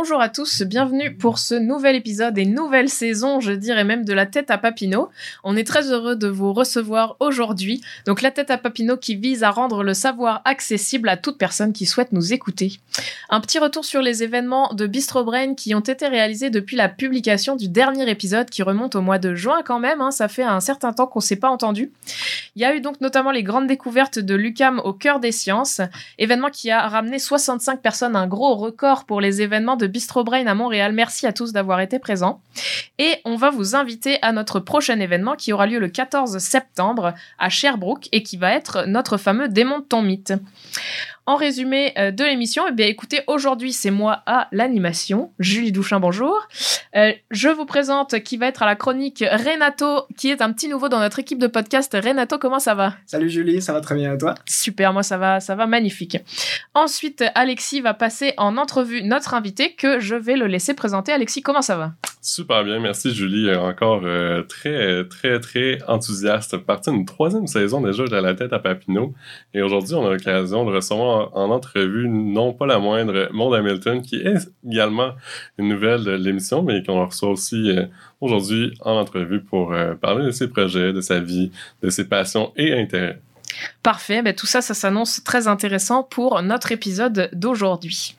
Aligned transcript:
Bonjour 0.00 0.20
à 0.20 0.28
tous, 0.28 0.62
bienvenue 0.62 1.16
pour 1.16 1.40
ce 1.40 1.56
nouvel 1.56 1.96
épisode 1.96 2.38
et 2.38 2.46
nouvelle 2.46 2.88
saison, 2.88 3.40
je 3.40 3.50
dirais 3.50 3.82
même 3.82 4.04
de 4.04 4.12
la 4.12 4.26
tête 4.26 4.48
à 4.48 4.56
Papineau. 4.56 5.08
On 5.42 5.56
est 5.56 5.66
très 5.66 5.90
heureux 5.90 6.14
de 6.14 6.28
vous 6.28 6.52
recevoir 6.52 7.16
aujourd'hui. 7.18 7.82
Donc 8.06 8.22
la 8.22 8.30
tête 8.30 8.52
à 8.52 8.58
Papineau 8.58 8.96
qui 8.96 9.16
vise 9.16 9.42
à 9.42 9.50
rendre 9.50 9.82
le 9.82 9.94
savoir 9.94 10.40
accessible 10.44 11.08
à 11.08 11.16
toute 11.16 11.36
personne 11.36 11.72
qui 11.72 11.84
souhaite 11.84 12.12
nous 12.12 12.32
écouter. 12.32 12.78
Un 13.28 13.40
petit 13.40 13.58
retour 13.58 13.84
sur 13.84 14.00
les 14.00 14.22
événements 14.22 14.72
de 14.72 14.86
Bistro 14.86 15.24
Brain 15.24 15.54
qui 15.56 15.74
ont 15.74 15.80
été 15.80 16.06
réalisés 16.06 16.50
depuis 16.50 16.76
la 16.76 16.88
publication 16.88 17.56
du 17.56 17.68
dernier 17.68 18.08
épisode 18.08 18.50
qui 18.50 18.62
remonte 18.62 18.94
au 18.94 19.00
mois 19.00 19.18
de 19.18 19.34
juin 19.34 19.62
quand 19.64 19.80
même, 19.80 20.00
hein, 20.00 20.12
ça 20.12 20.28
fait 20.28 20.44
un 20.44 20.60
certain 20.60 20.92
temps 20.92 21.08
qu'on 21.08 21.18
s'est 21.18 21.34
pas 21.34 21.50
entendu. 21.50 21.90
Il 22.54 22.62
y 22.62 22.64
a 22.64 22.72
eu 22.72 22.80
donc 22.80 23.00
notamment 23.00 23.32
les 23.32 23.42
grandes 23.42 23.66
découvertes 23.66 24.20
de 24.20 24.36
l'UCAM 24.36 24.80
au 24.84 24.92
cœur 24.92 25.18
des 25.18 25.32
sciences, 25.32 25.80
événement 26.18 26.50
qui 26.50 26.70
a 26.70 26.86
ramené 26.86 27.18
65 27.18 27.82
personnes, 27.82 28.14
un 28.14 28.28
gros 28.28 28.54
record 28.54 29.04
pour 29.04 29.20
les 29.20 29.42
événements 29.42 29.74
de 29.74 29.87
Bistro 29.88 30.24
Brain 30.24 30.46
à 30.46 30.54
Montréal. 30.54 30.92
Merci 30.92 31.26
à 31.26 31.32
tous 31.32 31.52
d'avoir 31.52 31.80
été 31.80 31.98
présents. 31.98 32.40
Et 32.98 33.16
on 33.24 33.36
va 33.36 33.50
vous 33.50 33.74
inviter 33.74 34.18
à 34.22 34.32
notre 34.32 34.60
prochain 34.60 35.00
événement 35.00 35.34
qui 35.34 35.52
aura 35.52 35.66
lieu 35.66 35.78
le 35.78 35.88
14 35.88 36.38
septembre 36.38 37.14
à 37.38 37.48
Sherbrooke 37.48 38.08
et 38.12 38.22
qui 38.22 38.36
va 38.36 38.52
être 38.52 38.84
notre 38.86 39.16
fameux 39.16 39.48
Démonte 39.48 39.88
ton 39.88 40.02
mythe. 40.02 40.32
En 41.28 41.36
résumé 41.36 41.92
euh, 41.98 42.10
de 42.10 42.24
l'émission, 42.24 42.64
eh 42.70 42.72
bien 42.72 42.86
écoutez, 42.86 43.20
aujourd'hui 43.26 43.74
c'est 43.74 43.90
moi 43.90 44.22
à 44.24 44.48
l'animation, 44.50 45.30
Julie 45.38 45.72
Douchin, 45.72 46.00
bonjour. 46.00 46.48
Euh, 46.96 47.12
je 47.30 47.50
vous 47.50 47.66
présente 47.66 48.20
qui 48.20 48.38
va 48.38 48.46
être 48.46 48.62
à 48.62 48.66
la 48.66 48.76
chronique 48.76 49.22
Renato, 49.30 50.06
qui 50.16 50.30
est 50.30 50.40
un 50.40 50.50
petit 50.54 50.68
nouveau 50.68 50.88
dans 50.88 51.00
notre 51.00 51.18
équipe 51.18 51.38
de 51.38 51.46
podcast. 51.46 51.94
Renato, 52.02 52.38
comment 52.38 52.60
ça 52.60 52.74
va? 52.74 52.94
Salut 53.04 53.28
Julie, 53.28 53.60
ça 53.60 53.74
va 53.74 53.82
très 53.82 53.94
bien 53.94 54.14
et 54.14 54.16
toi? 54.16 54.36
Super, 54.46 54.94
moi 54.94 55.02
ça 55.02 55.18
va, 55.18 55.38
ça 55.40 55.54
va 55.54 55.66
magnifique. 55.66 56.16
Ensuite, 56.72 57.22
Alexis 57.34 57.82
va 57.82 57.92
passer 57.92 58.32
en 58.38 58.56
entrevue 58.56 59.02
notre 59.02 59.34
invité 59.34 59.74
que 59.74 60.00
je 60.00 60.14
vais 60.14 60.34
le 60.34 60.46
laisser 60.46 60.72
présenter. 60.72 61.12
Alexis, 61.12 61.42
comment 61.42 61.60
ça 61.60 61.76
va? 61.76 61.92
Super 62.20 62.64
bien, 62.64 62.80
merci 62.80 63.14
Julie. 63.14 63.54
Encore 63.54 64.00
euh, 64.04 64.42
très, 64.42 65.04
très, 65.04 65.38
très 65.38 65.78
enthousiaste. 65.86 66.56
Partie 66.56 66.90
d'une 66.90 67.04
troisième 67.04 67.46
saison 67.46 67.80
déjà 67.80 68.04
de 68.04 68.16
La 68.16 68.34
tête 68.34 68.52
à 68.52 68.58
Papineau. 68.58 69.14
Et 69.54 69.62
aujourd'hui, 69.62 69.94
on 69.94 70.04
a 70.04 70.10
l'occasion 70.10 70.64
de 70.64 70.72
recevoir 70.72 71.36
en, 71.36 71.44
en 71.44 71.50
entrevue, 71.50 72.08
non 72.08 72.52
pas 72.52 72.66
la 72.66 72.80
moindre, 72.80 73.28
Maud 73.32 73.54
Hamilton, 73.54 74.02
qui 74.02 74.16
est 74.16 74.50
également 74.68 75.12
une 75.58 75.68
nouvelle 75.68 76.02
de 76.02 76.10
l'émission, 76.10 76.62
mais 76.62 76.82
qu'on 76.82 77.06
reçoit 77.06 77.30
aussi 77.30 77.70
euh, 77.70 77.86
aujourd'hui 78.20 78.74
en 78.80 78.98
entrevue 78.98 79.40
pour 79.40 79.72
euh, 79.72 79.94
parler 79.94 80.26
de 80.26 80.30
ses 80.32 80.48
projets, 80.48 80.92
de 80.92 81.00
sa 81.00 81.20
vie, 81.20 81.52
de 81.82 81.90
ses 81.90 82.08
passions 82.08 82.52
et 82.56 82.72
intérêts. 82.72 83.20
Parfait, 83.82 84.22
ben 84.22 84.34
tout 84.34 84.46
ça, 84.46 84.60
ça 84.60 84.74
s'annonce 84.74 85.22
très 85.24 85.48
intéressant 85.48 86.02
pour 86.02 86.42
notre 86.42 86.72
épisode 86.72 87.30
d'aujourd'hui. 87.32 88.16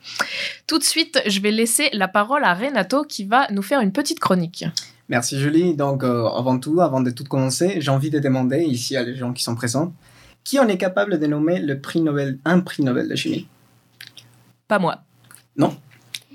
Tout 0.66 0.78
de 0.78 0.84
suite, 0.84 1.20
je 1.26 1.40
vais 1.40 1.50
laisser 1.50 1.88
la 1.92 2.08
parole 2.08 2.44
à 2.44 2.54
Renato 2.54 3.04
qui 3.04 3.24
va 3.24 3.46
nous 3.50 3.62
faire 3.62 3.80
une 3.80 3.92
petite 3.92 4.20
chronique. 4.20 4.64
Merci 5.08 5.38
Julie. 5.40 5.74
Donc 5.74 6.04
euh, 6.04 6.26
avant 6.26 6.58
tout, 6.58 6.80
avant 6.80 7.00
de 7.00 7.10
tout 7.10 7.24
commencer, 7.24 7.76
j'ai 7.80 7.90
envie 7.90 8.10
de 8.10 8.18
demander 8.18 8.60
ici 8.60 8.96
à 8.96 9.02
les 9.02 9.16
gens 9.16 9.32
qui 9.32 9.42
sont 9.42 9.54
présents, 9.54 9.92
qui 10.44 10.58
en 10.58 10.68
est 10.68 10.78
capable 10.78 11.18
de 11.18 11.26
nommer 11.26 11.58
le 11.60 11.80
prix 11.80 12.00
Nobel, 12.00 12.38
un 12.44 12.60
prix 12.60 12.82
Nobel 12.82 13.08
de 13.08 13.16
chimie? 13.16 13.46
Pas 14.68 14.78
moi. 14.78 15.02
Non 15.56 15.76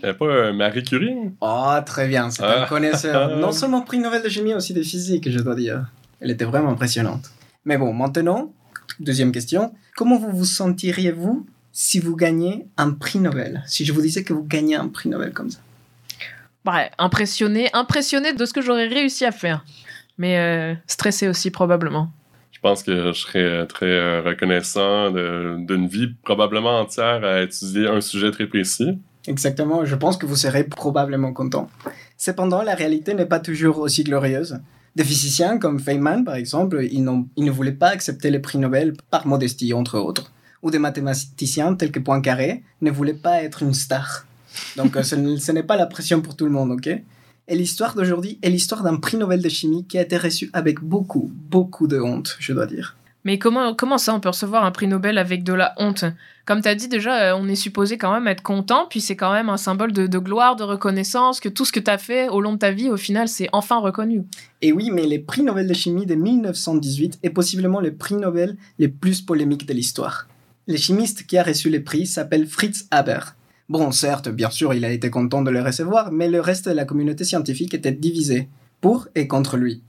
a 0.03 0.13
pas 0.13 0.25
euh, 0.25 0.53
Marie 0.53 0.83
Curie 0.83 1.16
Oh 1.41 1.73
très 1.85 2.07
bien, 2.07 2.29
c'est 2.29 2.44
Ah. 2.44 2.63
un 2.63 2.67
connaisseur. 2.67 3.38
Non 3.39 3.51
seulement 3.51 3.81
prix 3.81 4.00
Nobel 4.00 4.22
de 4.22 4.29
chimie, 4.29 4.53
aussi 4.53 4.73
de 4.73 4.83
physique, 4.83 5.29
je 5.31 5.39
dois 5.39 5.56
dire. 5.56 5.85
Elle 6.19 6.31
était 6.31 6.45
vraiment 6.45 6.69
impressionnante. 6.69 7.31
Mais 7.63 7.77
bon, 7.77 7.94
maintenant, 7.94 8.51
deuxième 9.00 9.31
question. 9.31 9.73
Comment 9.95 10.17
vous 10.17 10.31
vous 10.31 10.45
sentiriez-vous 10.45 11.45
si 11.72 12.00
vous 12.00 12.16
gagnez 12.16 12.67
un 12.78 12.91
prix 12.91 13.19
Nobel? 13.19 13.63
Si 13.67 13.85
je 13.85 13.94
vous 13.94 14.01
disais 14.01 14.23
que 14.23 14.33
vous 14.33 14.44
gagnez 14.44 14.75
un 14.75 14.88
prix 14.88 15.09
Nobel 15.09 15.31
comme 15.33 15.50
ça 15.50 15.59
Ouais, 16.66 16.89
impressionné, 16.97 17.69
impressionné 17.73 18.33
de 18.33 18.45
ce 18.45 18.53
que 18.53 18.61
j'aurais 18.61 18.88
réussi 18.88 19.25
à 19.25 19.31
faire. 19.31 19.63
Mais 20.17 20.39
euh, 20.39 20.73
stressé 20.88 21.28
aussi 21.28 21.51
probablement. 21.51 22.11
Je 22.51 22.59
pense 22.59 22.81
que 22.81 23.11
je 23.13 23.19
serais 23.19 23.67
très 23.67 23.85
euh, 23.85 24.22
reconnaissant 24.22 25.12
d'une 25.12 25.88
vie 25.88 26.16
probablement 26.23 26.79
entière 26.79 27.23
à 27.23 27.44
étudier 27.44 27.88
un 27.88 28.01
sujet 28.01 28.31
très 28.31 28.47
précis. 28.47 28.97
Exactement, 29.27 29.85
je 29.85 29.95
pense 29.95 30.17
que 30.17 30.25
vous 30.25 30.35
serez 30.35 30.63
probablement 30.63 31.33
content. 31.33 31.69
Cependant, 32.17 32.62
la 32.62 32.75
réalité 32.75 33.13
n'est 33.13 33.25
pas 33.25 33.39
toujours 33.39 33.79
aussi 33.79 34.03
glorieuse. 34.03 34.59
Des 34.95 35.03
physiciens 35.03 35.57
comme 35.57 35.79
Feynman, 35.79 36.23
par 36.23 36.35
exemple, 36.35 36.88
ils, 36.89 37.03
ne 37.03 37.51
voulaient 37.51 37.73
pas 37.73 37.89
accepter 37.89 38.31
les 38.31 38.39
prix 38.39 38.57
Nobel 38.57 38.94
par 39.11 39.28
modestie, 39.28 39.73
entre 39.73 40.00
autres. 40.00 40.31
Ou 40.63 40.72
des 40.72 40.79
mathématiciens 40.79 41.75
tels 41.75 41.91
que 41.91 42.00
Poincaré 42.00 42.63
ne 42.81 42.91
voulaient 42.91 43.13
pas 43.13 43.44
être 43.44 43.61
une 43.61 43.73
star. 43.73 44.25
Donc 44.78 44.95
euh, 44.95 45.03
ce 45.03 45.51
n'est 45.51 45.63
pas 45.63 45.75
la 45.75 45.85
pression 45.85 46.22
pour 46.22 46.38
tout 46.38 46.45
le 46.45 46.51
monde, 46.51 46.72
ok? 46.72 46.88
Et 47.47 47.56
l'histoire 47.56 47.94
d'aujourd'hui 47.94 48.39
est 48.41 48.50
l'histoire 48.50 48.83
d'un 48.83 48.95
prix 48.95 49.17
Nobel 49.17 49.41
de 49.41 49.50
chimie 49.50 49.85
qui 49.85 49.97
a 49.97 50.01
été 50.01 50.17
reçu 50.17 50.50
avec 50.53 50.79
beaucoup, 50.79 51.31
beaucoup 51.50 51.88
de 51.88 52.00
honte, 52.00 52.38
je 52.39 52.53
dois 52.53 52.66
dire. 52.66 52.95
Mais 53.25 53.40
comment, 53.40 53.74
comment 53.74 53.97
ça 53.97 54.13
on 54.13 54.19
peut 54.19 54.30
recevoir 54.30 54.63
un 54.63 54.72
prix 54.72 54.88
Nobel 54.88 55.18
avec 55.18 55.44
de 55.44 55.53
la 55.53 55.74
honte? 55.78 56.06
Comme 56.46 56.62
tu 56.62 56.69
as 56.69 56.75
dit 56.75 56.88
déjà, 56.88 57.31
euh, 57.31 57.38
on 57.38 57.47
est 57.47 57.56
supposé 57.56 57.97
quand 57.97 58.13
même 58.13 58.28
être 58.28 58.44
content, 58.44 58.86
puis 58.88 59.02
c'est 59.02 59.16
quand 59.16 59.34
même 59.34 59.50
un 59.50 59.58
symbole 59.58 59.91
de, 59.91 60.19
gloire, 60.19 60.56
de 60.56 60.63
reconnaissance, 60.63 61.40
que 61.40 61.50
tout 61.50 61.66
ce 61.66 61.72
que 61.72 61.80
tu 61.80 61.90
as 61.90 61.97
fait 61.97 62.30
au 62.30 62.40
long 62.40 62.53
de 62.53 62.59
ta 62.59 62.72
vie, 62.72 62.88
au 62.90 62.97
final, 62.97 63.28
c'est 63.28 63.50
enfin 63.52 63.80
reconnu. 63.80 64.25
Et 64.62 64.72
oui, 64.72 64.91
mais 64.91 65.08
les 65.08 65.18
prix 65.18 65.41
Nobel 65.41 65.68
de 65.68 65.74
chimie 65.74 66.06
de 66.06 66.13
1918 66.13 67.19
est 67.24 67.31
possiblement 67.31 67.81
le 67.81 67.96
prix 67.96 68.13
Nobel 68.13 68.58
le 68.78 68.90
plus 68.90 69.22
polémique 69.22 69.66
de 69.66 69.74
l'histoire. 69.74 70.28
Le 70.68 70.78
chimiste 70.78 71.25
qui 71.25 71.40
a 71.40 71.44
reçu 71.44 71.72
le 71.72 71.84
prix 71.84 72.06
s'appelle 72.06 72.46
Fritz 72.46 72.86
Haber. 72.92 73.19
Bon, 73.68 73.92
certes, 73.92 74.30
bien 74.30 74.52
sûr, 74.52 74.75
il 74.75 74.86
a 74.86 74.92
été 74.92 75.09
content 75.09 75.42
de 75.42 75.50
le 75.50 75.63
recevoir, 75.63 76.12
mais 76.12 76.30
le 76.30 76.42
reste 76.42 76.69
de 76.69 76.75
la 76.75 76.86
communauté 76.86 77.24
scientifique 77.24 77.74
était 77.74 77.92
divisé, 77.92 78.50
pour 78.81 79.07
et 79.16 79.28
contre 79.28 79.57
lui. 79.57 79.81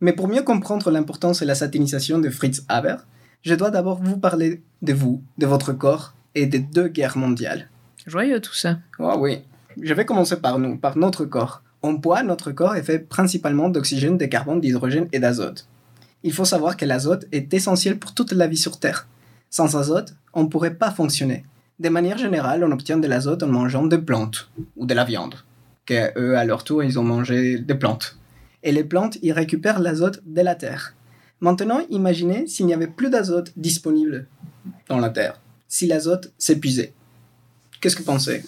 Mais 0.00 0.12
pour 0.12 0.28
mieux 0.28 0.42
comprendre 0.42 0.90
l'importance 0.90 1.42
et 1.42 1.44
la 1.44 1.54
satinisation 1.54 2.18
de 2.18 2.30
Fritz 2.30 2.64
Haber, 2.68 2.96
je 3.42 3.54
dois 3.54 3.70
d'abord 3.70 4.02
vous 4.02 4.16
parler 4.16 4.62
de 4.82 4.92
vous, 4.92 5.22
de 5.38 5.46
votre 5.46 5.72
corps 5.72 6.14
et 6.34 6.46
des 6.46 6.58
deux 6.58 6.88
guerres 6.88 7.18
mondiales. 7.18 7.68
Joyeux 8.06 8.40
tout 8.40 8.54
ça. 8.54 8.78
Oh 8.98 9.16
oui. 9.18 9.42
Je 9.80 9.94
vais 9.94 10.04
commencer 10.04 10.36
par 10.36 10.58
nous, 10.58 10.76
par 10.76 10.96
notre 10.96 11.24
corps. 11.24 11.62
En 11.82 11.96
poids, 11.96 12.22
notre 12.22 12.50
corps 12.52 12.76
est 12.76 12.82
fait 12.82 12.98
principalement 12.98 13.68
d'oxygène, 13.68 14.18
de 14.18 14.26
carbone, 14.26 14.60
d'hydrogène 14.60 15.08
et 15.12 15.18
d'azote. 15.18 15.66
Il 16.22 16.32
faut 16.32 16.44
savoir 16.44 16.76
que 16.76 16.84
l'azote 16.84 17.26
est 17.32 17.52
essentiel 17.54 17.98
pour 17.98 18.12
toute 18.14 18.32
la 18.32 18.46
vie 18.46 18.56
sur 18.56 18.78
Terre. 18.78 19.06
Sans 19.48 19.76
azote, 19.76 20.14
on 20.34 20.44
ne 20.44 20.48
pourrait 20.48 20.74
pas 20.74 20.90
fonctionner. 20.90 21.44
De 21.78 21.88
manière 21.88 22.18
générale, 22.18 22.62
on 22.62 22.72
obtient 22.72 22.98
de 22.98 23.08
l'azote 23.08 23.42
en 23.42 23.48
mangeant 23.48 23.86
des 23.86 23.98
plantes 23.98 24.50
ou 24.76 24.84
de 24.84 24.92
la 24.92 25.04
viande, 25.04 25.34
que 25.86 26.18
eux, 26.18 26.36
à 26.36 26.44
leur 26.44 26.62
tour, 26.62 26.84
ils 26.84 26.98
ont 26.98 27.04
mangé 27.04 27.58
des 27.58 27.74
plantes. 27.74 28.18
Et 28.62 28.72
les 28.72 28.84
plantes, 28.84 29.18
ils 29.22 29.32
récupèrent 29.32 29.80
l'azote 29.80 30.20
de 30.26 30.40
la 30.40 30.54
Terre. 30.54 30.94
Maintenant, 31.40 31.80
imaginez 31.88 32.46
s'il 32.46 32.66
n'y 32.66 32.74
avait 32.74 32.86
plus 32.86 33.08
d'azote 33.08 33.52
disponible 33.56 34.26
dans 34.88 34.98
la 34.98 35.08
Terre, 35.08 35.40
si 35.68 35.86
l'azote 35.86 36.32
s'épuisait. 36.38 36.92
Qu'est-ce 37.80 37.96
que 37.96 38.02
vous 38.02 38.12
pensez? 38.12 38.44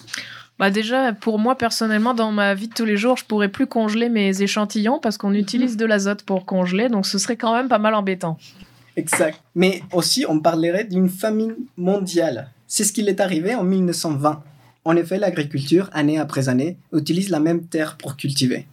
Bah 0.59 0.69
déjà, 0.69 1.13
pour 1.13 1.39
moi 1.39 1.57
personnellement, 1.57 2.13
dans 2.13 2.31
ma 2.31 2.53
vie 2.53 2.67
de 2.67 2.73
tous 2.73 2.85
les 2.85 2.97
jours, 2.97 3.17
je 3.17 3.25
pourrais 3.25 3.49
plus 3.49 3.65
congeler 3.65 4.09
mes 4.09 4.43
échantillons 4.43 4.99
parce 4.99 5.17
qu'on 5.17 5.33
utilise 5.33 5.77
de 5.77 5.85
l'azote 5.85 6.21
pour 6.21 6.45
congeler, 6.45 6.89
donc 6.89 7.07
ce 7.07 7.17
serait 7.17 7.37
quand 7.37 7.55
même 7.55 7.67
pas 7.67 7.79
mal 7.79 7.95
embêtant. 7.95 8.37
Exact. 8.95 9.41
Mais 9.55 9.81
aussi, 9.91 10.25
on 10.29 10.39
parlerait 10.39 10.83
d'une 10.83 11.09
famine 11.09 11.55
mondiale. 11.77 12.51
C'est 12.67 12.83
ce 12.83 12.93
qui 12.93 13.01
est 13.01 13.19
arrivé 13.19 13.55
en 13.55 13.63
1920. 13.63 14.43
En 14.85 14.95
effet, 14.95 15.17
l'agriculture, 15.17 15.89
année 15.93 16.19
après 16.19 16.49
année, 16.49 16.77
utilise 16.93 17.29
la 17.29 17.39
même 17.39 17.65
terre 17.65 17.97
pour 17.97 18.15
cultiver. 18.15 18.67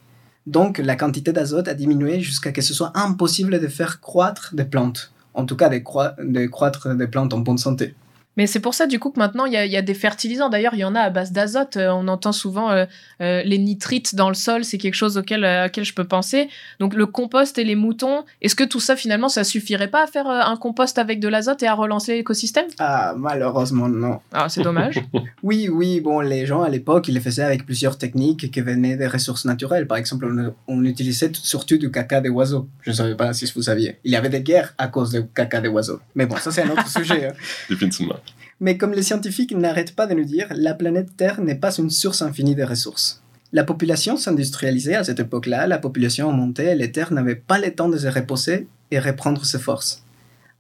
Donc, 0.51 0.79
la 0.79 0.97
quantité 0.97 1.33
d'azote 1.33 1.69
a 1.69 1.75
diminué 1.75 2.19
jusqu'à 2.19 2.51
ce 2.51 2.55
que 2.55 2.61
ce 2.61 2.75
soit 2.75 2.91
impossible 2.97 3.61
de 3.61 3.69
faire 3.69 4.01
croître 4.01 4.53
des 4.53 4.65
plantes. 4.65 5.13
En 5.33 5.45
tout 5.45 5.55
cas, 5.55 5.69
de, 5.69 5.77
de 5.77 6.47
croître 6.47 6.93
des 6.93 7.07
plantes 7.07 7.33
en 7.33 7.39
bonne 7.39 7.57
santé. 7.57 7.95
Mais 8.41 8.47
c'est 8.47 8.61
pour 8.61 8.73
ça, 8.73 8.87
du 8.87 8.99
coup, 8.99 9.11
que 9.11 9.19
maintenant, 9.19 9.45
il 9.45 9.53
y 9.53 9.57
a, 9.59 9.67
il 9.67 9.71
y 9.71 9.77
a 9.77 9.83
des 9.83 9.93
fertilisants. 9.93 10.49
D'ailleurs, 10.49 10.73
il 10.73 10.79
y 10.81 10.85
en 10.85 10.95
a 10.95 11.01
à 11.01 11.11
base 11.11 11.31
d'azote. 11.31 11.77
Euh, 11.77 11.91
on 11.91 12.09
entend 12.09 12.33
souvent 12.33 12.71
euh, 12.71 12.87
euh, 13.21 13.43
les 13.45 13.59
nitrites 13.59 14.15
dans 14.15 14.29
le 14.29 14.35
sol. 14.35 14.65
C'est 14.65 14.79
quelque 14.79 14.95
chose 14.95 15.19
auquel, 15.19 15.45
euh, 15.45 15.67
auquel 15.67 15.85
je 15.85 15.93
peux 15.93 16.05
penser. 16.05 16.49
Donc, 16.79 16.95
le 16.95 17.05
compost 17.05 17.59
et 17.59 17.65
les 17.65 17.75
moutons, 17.75 18.25
est-ce 18.41 18.55
que 18.55 18.65
tout 18.65 18.81
ça, 18.81 18.97
finalement, 18.97 19.29
ça 19.29 19.45
suffirait 19.45 19.89
pas 19.89 20.05
à 20.05 20.07
faire 20.07 20.27
euh, 20.27 20.41
un 20.43 20.57
compost 20.57 20.97
avec 20.97 21.21
de 21.21 21.29
l'azote 21.29 21.63
et 21.63 21.67
à 21.67 21.75
relancer 21.75 22.15
l'écosystème? 22.15 22.65
Ah, 22.79 23.13
malheureusement, 23.15 23.91
non. 23.91 24.21
Ah, 24.33 24.49
c'est 24.49 24.63
dommage. 24.63 25.03
Oui, 25.43 25.69
oui, 25.71 26.01
bon, 26.01 26.21
les 26.21 26.47
gens 26.47 26.63
à 26.63 26.71
l'époque, 26.71 27.09
ils 27.09 27.15
le 27.15 27.21
faisaient 27.21 27.43
avec 27.43 27.67
plusieurs 27.67 27.99
techniques 27.99 28.51
qui 28.51 28.61
venaient 28.63 28.97
des 28.97 29.07
ressources 29.07 29.45
naturelles. 29.45 29.87
Par 29.87 29.99
exemple, 29.99 30.25
on, 30.27 30.55
on 30.67 30.85
utilisait 30.85 31.31
surtout 31.35 31.77
du 31.77 31.91
caca 31.91 32.21
des 32.23 32.31
oiseaux. 32.31 32.69
Je 32.83 32.91
ne 32.91 32.95
savais 32.97 33.15
pas 33.17 33.33
si 33.35 33.51
vous 33.55 33.63
saviez. 33.63 33.97
Il 34.05 34.13
y 34.13 34.17
avait 34.17 34.29
des 34.31 34.41
guerres 34.41 34.73
à 34.79 34.89
cause 34.89 35.11
du 35.13 35.27
caca 35.35 35.61
des 35.61 35.69
oiseaux. 35.69 36.01
Mais 36.15 36.25
bon, 36.27 36.37
ça 36.37 36.51
c'est 36.51 36.63
un 36.63 36.71
autre 36.71 36.89
sujet. 36.99 37.27
hein. 37.27 37.33
Définitivement. 37.69 38.17
Mais 38.61 38.77
comme 38.77 38.93
les 38.93 39.03
scientifiques 39.03 39.55
n'arrêtent 39.55 39.97
pas 39.97 40.07
de 40.07 40.15
nous 40.15 40.25
dire, 40.25 40.47
la 40.51 40.75
planète 40.75 41.17
Terre 41.17 41.41
n'est 41.41 41.55
pas 41.55 41.77
une 41.77 41.91
source 41.91 42.23
infinie 42.23 42.55
de 42.55 42.65
ressources. 42.65 43.23
La 43.53 43.65
population 43.65 44.17
s'industrialisait 44.17 44.95
à 44.95 45.03
cette 45.03 45.19
époque-là, 45.19 45.67
la 45.67 45.79
population 45.79 46.31
montait, 46.31 46.77
les 46.77 46.93
terres 46.93 47.13
n'avaient 47.13 47.35
pas 47.35 47.59
le 47.59 47.75
temps 47.75 47.89
de 47.89 47.99
se 47.99 48.07
reposer 48.07 48.69
et 48.93 49.01
reprendre 49.01 49.45
ses 49.45 49.59
forces. 49.59 50.05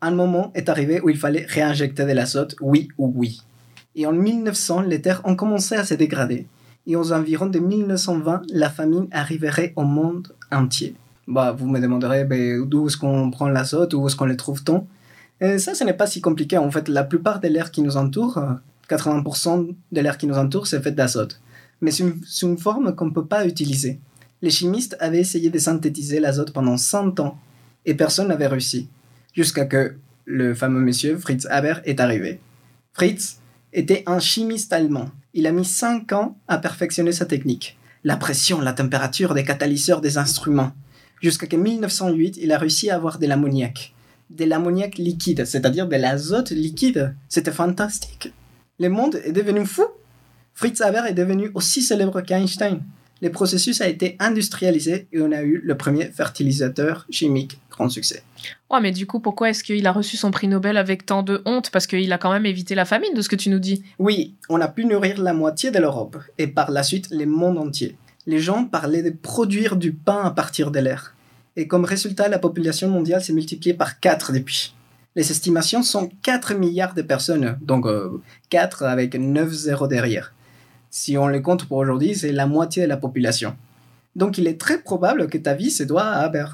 Un 0.00 0.10
moment 0.10 0.50
est 0.54 0.68
arrivé 0.68 1.00
où 1.00 1.08
il 1.08 1.16
fallait 1.16 1.46
réinjecter 1.48 2.04
de 2.04 2.12
l'azote, 2.12 2.56
oui 2.60 2.88
ou 2.98 3.12
oui. 3.14 3.42
Et 3.94 4.06
en 4.06 4.12
1900, 4.12 4.82
les 4.82 5.00
terres 5.00 5.20
ont 5.24 5.36
commencé 5.36 5.76
à 5.76 5.84
se 5.84 5.94
dégrader. 5.94 6.48
Et 6.86 6.96
aux 6.96 7.12
environs 7.12 7.46
de 7.46 7.58
1920, 7.60 8.42
la 8.52 8.70
famine 8.70 9.06
arriverait 9.12 9.72
au 9.76 9.84
monde 9.84 10.34
entier. 10.50 10.96
Bah, 11.28 11.54
vous 11.56 11.68
me 11.68 11.78
demanderez 11.78 12.24
ben, 12.24 12.64
d'où 12.66 12.88
est-ce 12.88 12.96
qu'on 12.96 13.30
prend 13.30 13.48
l'azote, 13.48 13.94
où 13.94 14.06
est-ce 14.06 14.16
qu'on 14.16 14.24
le 14.24 14.36
trouve-t-on? 14.36 14.86
Et 15.40 15.58
ça, 15.58 15.74
ce 15.74 15.84
n'est 15.84 15.94
pas 15.94 16.06
si 16.06 16.20
compliqué. 16.20 16.58
En 16.58 16.70
fait, 16.70 16.88
la 16.88 17.04
plupart 17.04 17.40
de 17.40 17.48
l'air 17.48 17.70
qui 17.70 17.82
nous 17.82 17.96
entoure, 17.96 18.38
euh, 18.38 18.52
80% 18.88 19.74
de 19.92 20.00
l'air 20.00 20.18
qui 20.18 20.26
nous 20.26 20.36
entoure, 20.36 20.66
c'est 20.66 20.82
fait 20.82 20.92
d'azote. 20.92 21.40
Mais 21.80 21.90
c'est 21.90 22.02
une, 22.02 22.20
une 22.42 22.58
forme 22.58 22.94
qu'on 22.94 23.06
ne 23.06 23.12
peut 23.12 23.26
pas 23.26 23.46
utiliser. 23.46 24.00
Les 24.42 24.50
chimistes 24.50 24.96
avaient 25.00 25.20
essayé 25.20 25.50
de 25.50 25.58
synthétiser 25.58 26.20
l'azote 26.20 26.52
pendant 26.52 26.76
100 26.76 27.20
ans 27.20 27.38
et 27.86 27.94
personne 27.94 28.28
n'avait 28.28 28.46
réussi. 28.46 28.88
Jusqu'à 29.34 29.64
que 29.64 29.96
le 30.26 30.54
fameux 30.54 30.80
monsieur 30.80 31.16
Fritz 31.16 31.46
Haber 31.50 31.80
est 31.84 32.00
arrivé. 32.00 32.40
Fritz 32.92 33.38
était 33.72 34.02
un 34.06 34.18
chimiste 34.18 34.72
allemand. 34.72 35.10
Il 35.32 35.46
a 35.46 35.52
mis 35.52 35.64
5 35.64 36.12
ans 36.12 36.36
à 36.48 36.58
perfectionner 36.58 37.12
sa 37.12 37.24
technique. 37.24 37.78
La 38.04 38.16
pression, 38.16 38.60
la 38.60 38.72
température 38.72 39.34
des 39.34 39.44
catalyseurs 39.44 40.00
des 40.00 40.18
instruments. 40.18 40.72
Jusqu'à 41.22 41.46
que 41.46 41.56
1908, 41.56 42.38
il 42.40 42.52
a 42.52 42.58
réussi 42.58 42.90
à 42.90 42.96
avoir 42.96 43.18
de 43.18 43.26
l'ammoniac 43.26 43.94
de 44.30 44.44
l'ammoniac 44.44 44.96
liquide, 44.96 45.44
c'est-à-dire 45.44 45.86
de 45.86 45.96
l'azote 45.96 46.50
liquide. 46.50 47.14
C'était 47.28 47.52
fantastique. 47.52 48.32
Le 48.78 48.88
monde 48.88 49.20
est 49.24 49.32
devenu 49.32 49.66
fou. 49.66 49.84
Fritz 50.54 50.80
Haber 50.80 51.02
est 51.08 51.14
devenu 51.14 51.50
aussi 51.54 51.82
célèbre 51.82 52.20
qu'Einstein. 52.20 52.80
Le 53.22 53.30
processus 53.30 53.82
a 53.82 53.88
été 53.88 54.16
industrialisé 54.18 55.06
et 55.12 55.20
on 55.20 55.30
a 55.32 55.42
eu 55.42 55.60
le 55.62 55.76
premier 55.76 56.06
fertilisateur 56.06 57.06
chimique 57.10 57.58
grand 57.70 57.90
succès. 57.90 58.22
Ouais, 58.70 58.80
mais 58.80 58.92
du 58.92 59.06
coup, 59.06 59.20
pourquoi 59.20 59.50
est-ce 59.50 59.62
qu'il 59.62 59.86
a 59.86 59.92
reçu 59.92 60.16
son 60.16 60.30
prix 60.30 60.48
Nobel 60.48 60.78
avec 60.78 61.04
tant 61.04 61.22
de 61.22 61.42
honte? 61.44 61.70
Parce 61.70 61.86
qu'il 61.86 62.10
a 62.12 62.18
quand 62.18 62.32
même 62.32 62.46
évité 62.46 62.74
la 62.74 62.86
famine, 62.86 63.12
de 63.14 63.20
ce 63.20 63.28
que 63.28 63.36
tu 63.36 63.50
nous 63.50 63.58
dis. 63.58 63.82
Oui, 63.98 64.34
on 64.48 64.60
a 64.60 64.68
pu 64.68 64.86
nourrir 64.86 65.20
la 65.20 65.34
moitié 65.34 65.70
de 65.70 65.78
l'Europe 65.78 66.16
et 66.38 66.46
par 66.46 66.70
la 66.70 66.82
suite 66.82 67.08
le 67.10 67.26
monde 67.26 67.58
entier. 67.58 67.96
Les 68.26 68.38
gens 68.38 68.64
parlaient 68.64 69.02
de 69.02 69.10
produire 69.10 69.76
du 69.76 69.92
pain 69.92 70.22
à 70.24 70.30
partir 70.30 70.70
de 70.70 70.78
l'air. 70.78 71.14
Et 71.56 71.66
comme 71.66 71.84
résultat, 71.84 72.28
la 72.28 72.38
population 72.38 72.88
mondiale 72.88 73.22
s'est 73.22 73.32
multipliée 73.32 73.74
par 73.74 74.00
4 74.00 74.32
depuis. 74.32 74.74
Les 75.16 75.30
estimations 75.30 75.82
sont 75.82 76.08
4 76.22 76.54
milliards 76.54 76.94
de 76.94 77.02
personnes, 77.02 77.58
donc 77.60 77.86
euh, 77.86 78.22
4 78.50 78.84
avec 78.84 79.16
9 79.16 79.50
zéros 79.50 79.88
derrière. 79.88 80.32
Si 80.90 81.18
on 81.18 81.26
les 81.26 81.42
compte 81.42 81.66
pour 81.66 81.78
aujourd'hui, 81.78 82.14
c'est 82.14 82.30
la 82.30 82.46
moitié 82.46 82.84
de 82.84 82.88
la 82.88 82.96
population. 82.96 83.56
Donc 84.14 84.38
il 84.38 84.46
est 84.46 84.60
très 84.60 84.80
probable 84.80 85.28
que 85.28 85.38
ta 85.38 85.54
vie 85.54 85.70
se 85.70 85.82
doit 85.82 86.04
à 86.04 86.20
Haber. 86.20 86.46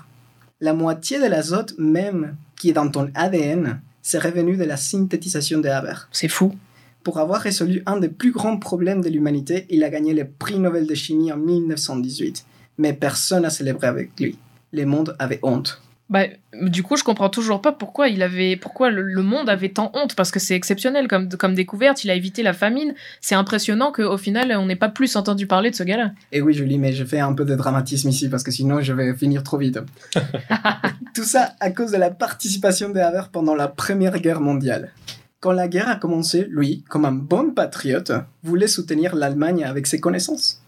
La 0.60 0.72
moitié 0.72 1.18
de 1.18 1.26
l'azote 1.26 1.74
même 1.78 2.36
qui 2.58 2.70
est 2.70 2.74
dans 2.74 2.90
ton 2.90 3.10
ADN, 3.14 3.80
c'est 4.00 4.18
revenu 4.18 4.56
de 4.56 4.64
la 4.64 4.78
synthétisation 4.78 5.60
de 5.60 5.68
Haber. 5.68 6.08
C'est 6.10 6.28
fou. 6.28 6.54
Pour 7.02 7.18
avoir 7.18 7.40
résolu 7.40 7.82
un 7.86 7.98
des 7.98 8.08
plus 8.08 8.32
grands 8.32 8.58
problèmes 8.58 9.02
de 9.02 9.10
l'humanité, 9.10 9.66
il 9.68 9.84
a 9.84 9.90
gagné 9.90 10.14
le 10.14 10.26
prix 10.26 10.58
Nobel 10.58 10.86
de 10.86 10.94
chimie 10.94 11.30
en 11.30 11.36
1918. 11.36 12.44
Mais 12.78 12.94
personne 12.94 13.42
n'a 13.42 13.50
célébré 13.50 13.86
avec 13.86 14.18
lui. 14.18 14.38
Le 14.72 14.84
monde 14.84 15.16
avait 15.18 15.40
honte. 15.42 15.80
Bah, 16.08 16.22
du 16.62 16.84
coup, 16.84 16.96
je 16.96 17.02
comprends 17.02 17.28
toujours 17.28 17.60
pas 17.60 17.72
pourquoi 17.72 18.08
il 18.08 18.22
avait, 18.22 18.56
pourquoi 18.56 18.90
le, 18.90 19.02
le 19.02 19.22
monde 19.22 19.48
avait 19.48 19.70
tant 19.70 19.90
honte, 19.94 20.14
parce 20.14 20.30
que 20.30 20.38
c'est 20.38 20.54
exceptionnel 20.54 21.08
comme, 21.08 21.28
comme 21.30 21.54
découverte. 21.54 22.04
Il 22.04 22.10
a 22.10 22.14
évité 22.14 22.44
la 22.44 22.52
famine. 22.52 22.94
C'est 23.20 23.34
impressionnant 23.34 23.90
qu'au 23.90 24.16
final, 24.16 24.52
on 24.56 24.66
n'ait 24.66 24.76
pas 24.76 24.88
plus 24.88 25.16
entendu 25.16 25.48
parler 25.48 25.70
de 25.70 25.74
ce 25.74 25.82
gars-là. 25.82 26.12
Et 26.30 26.40
oui, 26.40 26.54
Julie, 26.54 26.78
mais 26.78 26.92
je 26.92 27.04
fais 27.04 27.18
un 27.18 27.32
peu 27.32 27.44
de 27.44 27.56
dramatisme 27.56 28.08
ici 28.08 28.28
parce 28.28 28.44
que 28.44 28.52
sinon 28.52 28.80
je 28.80 28.92
vais 28.92 29.14
finir 29.14 29.42
trop 29.42 29.58
vite. 29.58 29.80
Tout 31.14 31.24
ça 31.24 31.54
à 31.58 31.70
cause 31.70 31.90
de 31.90 31.96
la 31.96 32.10
participation 32.10 32.90
de 32.90 33.00
Haber 33.00 33.30
pendant 33.32 33.56
la 33.56 33.66
Première 33.66 34.20
Guerre 34.20 34.40
mondiale. 34.40 34.92
Quand 35.40 35.52
la 35.52 35.68
guerre 35.68 35.88
a 35.88 35.96
commencé, 35.96 36.46
lui, 36.48 36.84
comme 36.88 37.04
un 37.04 37.12
bon 37.12 37.50
patriote, 37.50 38.12
voulait 38.42 38.68
soutenir 38.68 39.14
l'Allemagne 39.14 39.64
avec 39.64 39.86
ses 39.86 40.00
connaissances. 40.00 40.62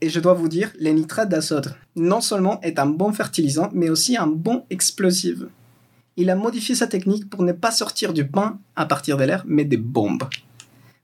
Et 0.00 0.08
je 0.08 0.20
dois 0.20 0.34
vous 0.34 0.48
dire, 0.48 0.72
le 0.78 0.90
nitrate 0.90 1.28
d'azote, 1.28 1.74
non 1.96 2.20
seulement 2.20 2.60
est 2.60 2.78
un 2.78 2.86
bon 2.86 3.12
fertilisant, 3.12 3.70
mais 3.72 3.88
aussi 3.88 4.16
un 4.16 4.26
bon 4.26 4.64
explosif. 4.70 5.38
Il 6.16 6.30
a 6.30 6.36
modifié 6.36 6.74
sa 6.74 6.86
technique 6.86 7.28
pour 7.28 7.42
ne 7.42 7.52
pas 7.52 7.70
sortir 7.70 8.12
du 8.12 8.26
pain 8.26 8.58
à 8.76 8.86
partir 8.86 9.16
de 9.16 9.24
l'air, 9.24 9.44
mais 9.46 9.64
des 9.64 9.76
bombes. 9.76 10.24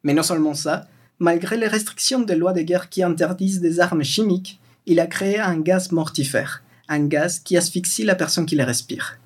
Mais 0.02 0.14
non 0.14 0.22
seulement 0.22 0.54
ça, 0.54 0.86
malgré 1.18 1.56
les 1.56 1.66
restrictions 1.66 2.20
des 2.20 2.36
lois 2.36 2.52
de 2.52 2.62
guerre 2.62 2.88
qui 2.88 3.02
interdisent 3.02 3.60
des 3.60 3.80
armes 3.80 4.04
chimiques, 4.04 4.60
il 4.86 5.00
a 5.00 5.06
créé 5.06 5.38
un 5.38 5.58
gaz 5.58 5.92
mortifère, 5.92 6.62
un 6.88 7.06
gaz 7.06 7.40
qui 7.40 7.56
asphyxie 7.56 8.04
la 8.04 8.14
personne 8.14 8.46
qui 8.46 8.56
le 8.56 8.64
respire. 8.64 9.18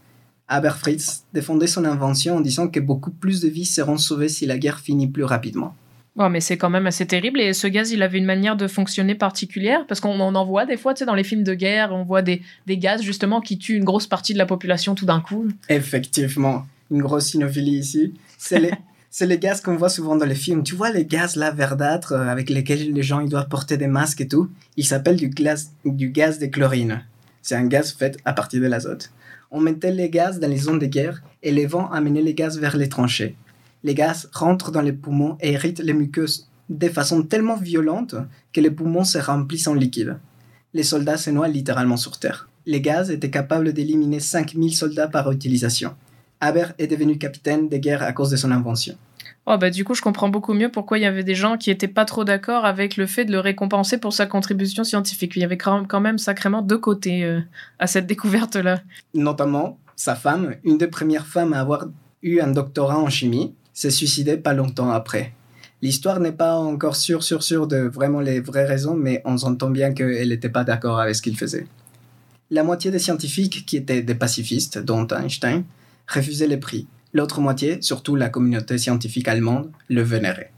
Aber 0.49 0.77
Fritz 0.77 1.25
défendait 1.33 1.67
son 1.67 1.85
invention 1.85 2.37
en 2.37 2.41
disant 2.41 2.69
que 2.69 2.81
beaucoup 2.81 3.11
plus 3.11 3.41
de 3.41 3.49
vies 3.49 3.65
seront 3.65 3.97
sauvées 3.97 4.29
si 4.29 4.47
la 4.47 4.59
guerre 4.59 4.81
finit 4.81 5.09
plus 5.09 5.25
rapidement. 5.25 5.75
Bon, 6.17 6.31
mais 6.31 6.41
c'est 6.41 6.57
quand 6.57 6.71
même 6.71 6.87
assez 6.87 7.07
terrible. 7.07 7.41
Et 7.41 7.53
ce 7.53 7.67
gaz, 7.67 7.91
il 7.91 8.01
avait 8.03 8.19
une 8.19 8.25
manière 8.25 8.57
de 8.57 8.69
fonctionner 8.69 9.17
particulière, 9.17 9.85
parce 9.89 10.01
qu'on 10.01 10.21
en 10.21 10.45
voit 10.45 10.65
des 10.65 10.77
fois, 10.77 10.95
tu 10.95 11.01
sais, 11.01 11.07
dans 11.07 11.15
les 11.15 11.25
films 11.25 11.43
de 11.43 11.55
guerre, 11.55 11.93
on 11.93 12.05
voit 12.05 12.23
des, 12.23 12.41
des 12.67 12.79
gaz 12.79 13.03
justement 13.03 13.41
qui 13.41 13.59
tuent 13.59 13.77
une 13.77 13.85
grosse 13.85 14.07
partie 14.07 14.33
de 14.33 14.39
la 14.39 14.47
population 14.47 14.95
tout 14.95 15.07
d'un 15.07 15.21
coup. 15.21 15.49
Effectivement, 15.69 16.67
une 16.91 17.03
grosse 17.03 17.27
cynophilie 17.31 17.79
ici. 17.79 18.15
C'est 18.39 18.61
les, 18.61 18.71
c'est 19.11 19.27
les 19.27 19.39
gaz 19.39 19.61
qu'on 19.61 19.75
voit 19.77 19.89
souvent 19.89 20.15
dans 20.15 20.25
les 20.27 20.37
films. 20.37 20.63
Tu 20.63 20.77
vois 20.77 20.91
les 20.91 21.05
gaz 21.05 21.35
là 21.35 21.51
verdâtres 21.51 22.13
euh, 22.13 22.29
avec 22.29 22.49
lesquels 22.49 22.93
les 22.93 23.03
gens 23.03 23.19
ils 23.19 23.29
doivent 23.29 23.49
porter 23.49 23.77
des 23.77 23.89
masques 23.89 24.21
et 24.21 24.29
tout? 24.29 24.49
Il 24.77 24.85
s'appelle 24.85 25.17
du, 25.17 25.29
gaz- 25.29 25.73
du 25.85 26.11
gaz 26.11 26.39
de 26.39 26.47
chlorine. 26.47 27.03
C'est 27.43 27.57
un 27.57 27.67
gaz 27.67 27.93
fait 27.93 28.17
à 28.25 28.33
partir 28.33 28.61
de 28.63 28.67
l'azote. 28.69 29.11
On 29.51 29.61
mettait 29.61 29.93
les 29.93 30.11
gaz 30.11 30.39
dans 30.39 30.49
les 30.49 30.59
zones 30.59 30.79
de 30.79 30.87
guerre 30.87 31.23
et 31.43 31.51
les 31.51 31.67
vents 31.67 31.91
amenaient 31.91 32.23
les 32.23 32.35
gaz 32.35 32.59
vers 32.59 32.77
les 32.77 32.89
tranchées. 32.89 33.37
Les 33.85 33.95
gaz 33.95 34.29
rentrent 34.33 34.73
dans 34.73 34.81
les 34.81 34.95
poumons 34.95 35.37
et 35.41 35.53
irritent 35.53 35.81
les 35.81 35.93
muqueuses 35.93 36.49
de 36.71 36.89
façon 36.89 37.23
tellement 37.23 37.57
violente 37.57 38.15
que 38.53 38.61
les 38.61 38.71
poumons 38.71 39.05
se 39.05 39.19
remplissent 39.19 39.69
en 39.69 39.75
liquide. 39.75 40.19
Les 40.73 40.83
soldats 40.83 41.19
se 41.19 41.31
noient 41.31 41.49
littéralement 41.49 41.99
sur 41.99 42.19
Terre. 42.19 42.49
Les 42.67 42.81
gaz 42.81 43.11
étaient 43.11 43.31
capables 43.31 43.75
d'éliminer 43.75 44.21
5000 44.21 44.75
soldats 44.75 45.09
par 45.09 45.31
utilisation. 45.31 45.95
Haber 46.41 46.69
est 46.79 46.87
devenu 46.87 47.19
capitaine 47.19 47.69
de 47.69 47.77
guerre 47.77 48.03
à 48.03 48.13
cause 48.13 48.31
de 48.31 48.37
son 48.37 48.51
invention. 48.51 48.97
Oh, 49.47 49.59
bah, 49.59 49.69
du 49.69 49.85
coup, 49.85 49.95
je 49.95 50.01
comprends 50.01 50.31
beaucoup 50.31 50.55
mieux 50.55 50.71
pourquoi 50.71 50.99
il 50.99 51.03
y 51.03 51.07
avait 51.07 51.23
des 51.23 51.35
gens 51.35 51.59
qui 51.59 51.71
étaient 51.71 51.87
pas 51.87 52.07
trop 52.07 52.25
d'accord 52.25 52.65
avec 52.65 52.97
le 52.97 53.07
fait 53.07 53.27
de 53.27 53.33
le 53.33 53.41
récompenser 53.41 53.99
pour 53.99 54.15
sa 54.15 54.25
contribution 54.25 54.85
scientifique. 54.85 55.33
Il 55.37 55.41
y 55.41 55.45
avait 55.45 55.59
quand 55.59 55.85
quand 55.87 56.01
même 56.01 56.17
sacrément 56.17 56.63
deux 56.63 56.79
côtés 56.79 57.25
euh, 57.25 57.41
à 57.79 57.87
cette 57.87 58.07
découverte-là. 58.07 58.81
Notamment, 59.13 59.79
sa 59.97 60.15
femme, 60.15 60.55
une 60.65 60.79
des 60.79 60.87
premières 60.87 61.27
femmes 61.27 61.53
à 61.53 61.61
avoir 61.61 61.87
eu 62.23 62.41
un 62.41 62.49
doctorat 62.49 62.99
en 62.99 63.11
chimie, 63.11 63.55
s'est 63.75 63.91
suicidée 63.91 64.39
pas 64.39 64.55
longtemps 64.55 64.91
après. 64.91 65.33
L'histoire 65.83 66.19
n'est 66.19 66.33
pas 66.33 66.55
encore 66.55 66.97
sûre, 66.97 67.23
sûre, 67.23 67.43
sûre 67.43 67.67
de 67.67 67.77
vraiment 67.77 68.21
les 68.21 68.41
vraies 68.41 68.65
raisons, 68.65 68.95
mais 68.95 69.21
on 69.27 69.37
s'entend 69.37 69.69
bien 69.69 69.93
qu'elle 69.93 70.31
n'était 70.31 70.49
pas 70.49 70.65
d'accord 70.65 70.99
avec 70.99 71.15
ce 71.15 71.21
qu'il 71.21 71.37
faisait. 71.37 71.67
La 72.51 72.63
moitié 72.63 72.91
des 72.91 72.99
scientifiques 72.99 73.67
qui 73.67 73.77
étaient 73.77 74.01
des 74.01 74.15
pacifistes, 74.15 74.79
dont 74.79 75.07
Einstein, 75.09 75.65
refusaient 76.09 76.47
les 76.47 76.57
prix. 76.57 76.87
L'autre 77.13 77.41
moitié, 77.41 77.83
surtout 77.83 78.17
la 78.17 78.29
communauté 78.29 78.79
scientifique 78.79 79.29
allemande, 79.29 79.71
le 79.89 80.03
vénérait. 80.03 80.53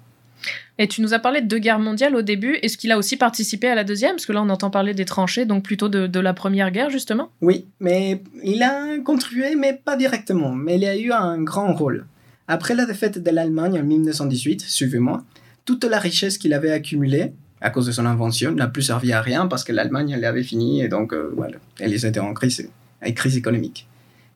Et 0.79 0.89
tu 0.89 1.01
nous 1.01 1.15
as 1.15 1.19
parlé 1.19 1.41
de 1.41 1.47
deux 1.47 1.59
guerres 1.59 1.79
mondiales 1.79 2.15
au 2.15 2.23
début. 2.23 2.55
Est-ce 2.63 2.77
qu'il 2.77 2.93
a 2.93 2.99
aussi 2.99 3.17
participé 3.17 3.69
à 3.69 3.75
la 3.75 3.83
deuxième? 3.83 4.13
Parce 4.13 4.27
que 4.27 4.33
là, 4.33 4.43
on 4.43 4.49
entend 4.51 4.71
parler 4.71 4.95
des 4.95 5.07
tranchées, 5.07 5.47
donc 5.47 5.65
plutôt 5.65 5.89
de, 5.89 6.07
de 6.07 6.21
la 6.21 6.35
première 6.35 6.71
guerre, 6.71 6.91
justement. 6.91 7.31
Oui, 7.41 7.67
mais 7.81 8.23
il 8.45 8.63
a 8.63 8.99
contribué, 8.99 9.55
mais 9.57 9.73
pas 9.73 9.97
directement, 9.97 10.53
mais 10.53 10.77
il 10.77 10.85
a 10.85 10.97
eu 10.97 11.13
un 11.13 11.43
grand 11.43 11.75
rôle. 11.75 12.07
Après 12.49 12.75
la 12.75 12.87
défaite 12.87 13.23
de 13.23 13.31
l'Allemagne 13.31 13.81
en 13.81 13.83
1918, 13.83 14.61
suivez-moi, 14.61 15.25
toute 15.65 15.85
la 15.85 15.99
richesse 15.99 16.39
qu'il 16.39 16.55
avait 16.55 16.71
accumulée, 16.71 17.33
à 17.61 17.71
cause 17.71 17.87
de 17.87 17.93
son 17.93 18.07
invention, 18.07 18.53
n'a 18.53 18.69
plus 18.69 18.83
servi 18.83 19.13
à 19.13 19.21
rien 19.21 19.49
parce 19.49 19.65
que 19.65 19.73
l'Allemagne 19.73 20.11
elle 20.11 20.25
avait 20.25 20.45
fini 20.45 20.81
et 20.81 20.89
donc 20.89 21.13
euh, 21.13 21.33
voilà, 21.35 21.57
elle 21.81 21.93
était 21.93 22.21
en 22.21 22.33
crise, 22.35 22.69
en 23.05 23.13
crise 23.13 23.37
économique. 23.37 23.89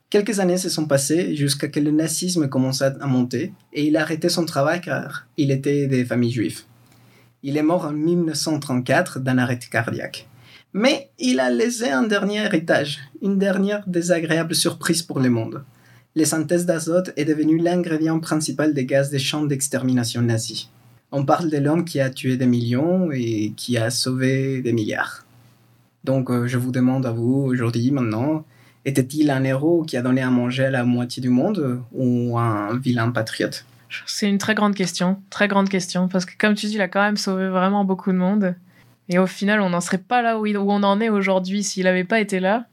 Quelques 0.09 0.41
années 0.41 0.57
se 0.57 0.67
sont 0.67 0.87
passées 0.87 1.37
jusqu'à 1.37 1.69
que 1.69 1.79
le 1.79 1.91
nazisme 1.91 2.49
commença 2.49 2.93
à 2.99 3.07
monter 3.07 3.53
et 3.71 3.85
il 3.85 3.95
a 3.95 4.01
arrêté 4.01 4.27
son 4.27 4.43
travail 4.45 4.81
car 4.81 5.27
il 5.37 5.51
était 5.51 5.87
des 5.87 6.03
familles 6.03 6.33
juives. 6.33 6.63
Il 7.43 7.55
est 7.55 7.63
mort 7.63 7.85
en 7.85 7.93
1934 7.93 9.21
d'un 9.21 9.37
arrêt 9.37 9.57
cardiaque. 9.57 10.27
Mais 10.73 11.11
il 11.17 11.39
a 11.39 11.49
laissé 11.49 11.89
un 11.89 12.03
dernier 12.03 12.39
héritage, 12.39 12.99
une 13.21 13.37
dernière 13.37 13.87
désagréable 13.87 14.53
surprise 14.53 15.01
pour 15.01 15.21
le 15.21 15.29
monde. 15.29 15.63
Les 16.15 16.25
synthèses 16.25 16.65
d'azote 16.65 17.13
est 17.15 17.23
devenue 17.23 17.57
l'ingrédient 17.57 18.19
principal 18.19 18.73
des 18.73 18.85
gaz 18.85 19.09
des 19.09 19.19
champs 19.19 19.45
d'extermination 19.45 20.21
nazis. 20.21 20.69
On 21.13 21.25
parle 21.25 21.49
de 21.49 21.57
l'homme 21.57 21.85
qui 21.85 21.99
a 22.01 22.09
tué 22.09 22.35
des 22.35 22.45
millions 22.45 23.11
et 23.13 23.53
qui 23.55 23.77
a 23.77 23.89
sauvé 23.89 24.61
des 24.61 24.73
milliards. 24.73 25.25
Donc 26.03 26.29
euh, 26.29 26.47
je 26.47 26.57
vous 26.57 26.71
demande 26.71 27.05
à 27.05 27.11
vous 27.11 27.45
aujourd'hui, 27.47 27.91
maintenant, 27.91 28.45
était-il 28.83 29.29
un 29.29 29.43
héros 29.43 29.83
qui 29.83 29.95
a 29.95 30.01
donné 30.01 30.21
à 30.21 30.29
manger 30.29 30.65
à 30.65 30.71
la 30.71 30.83
moitié 30.83 31.21
du 31.21 31.29
monde 31.29 31.81
ou 31.93 32.37
un 32.37 32.77
vilain 32.77 33.11
patriote? 33.11 33.65
C'est 34.05 34.29
une 34.29 34.37
très 34.37 34.55
grande 34.55 34.75
question, 34.75 35.21
très 35.29 35.47
grande 35.47 35.69
question, 35.69 36.07
parce 36.07 36.25
que 36.25 36.33
comme 36.37 36.55
tu 36.55 36.65
dis, 36.65 36.75
il 36.75 36.81
a 36.81 36.87
quand 36.87 37.01
même 37.01 37.17
sauvé 37.17 37.47
vraiment 37.49 37.85
beaucoup 37.85 38.11
de 38.11 38.17
monde. 38.17 38.55
Et 39.09 39.19
au 39.19 39.27
final, 39.27 39.59
on 39.61 39.69
n'en 39.69 39.81
serait 39.81 39.97
pas 39.97 40.21
là 40.21 40.39
où, 40.39 40.47
on 40.47 40.83
en 40.83 41.01
est 41.01 41.09
aujourd'hui 41.09 41.63
s'il 41.63 41.83
n'avait 41.83 42.05
pas 42.05 42.19
été 42.19 42.39
là. 42.39 42.65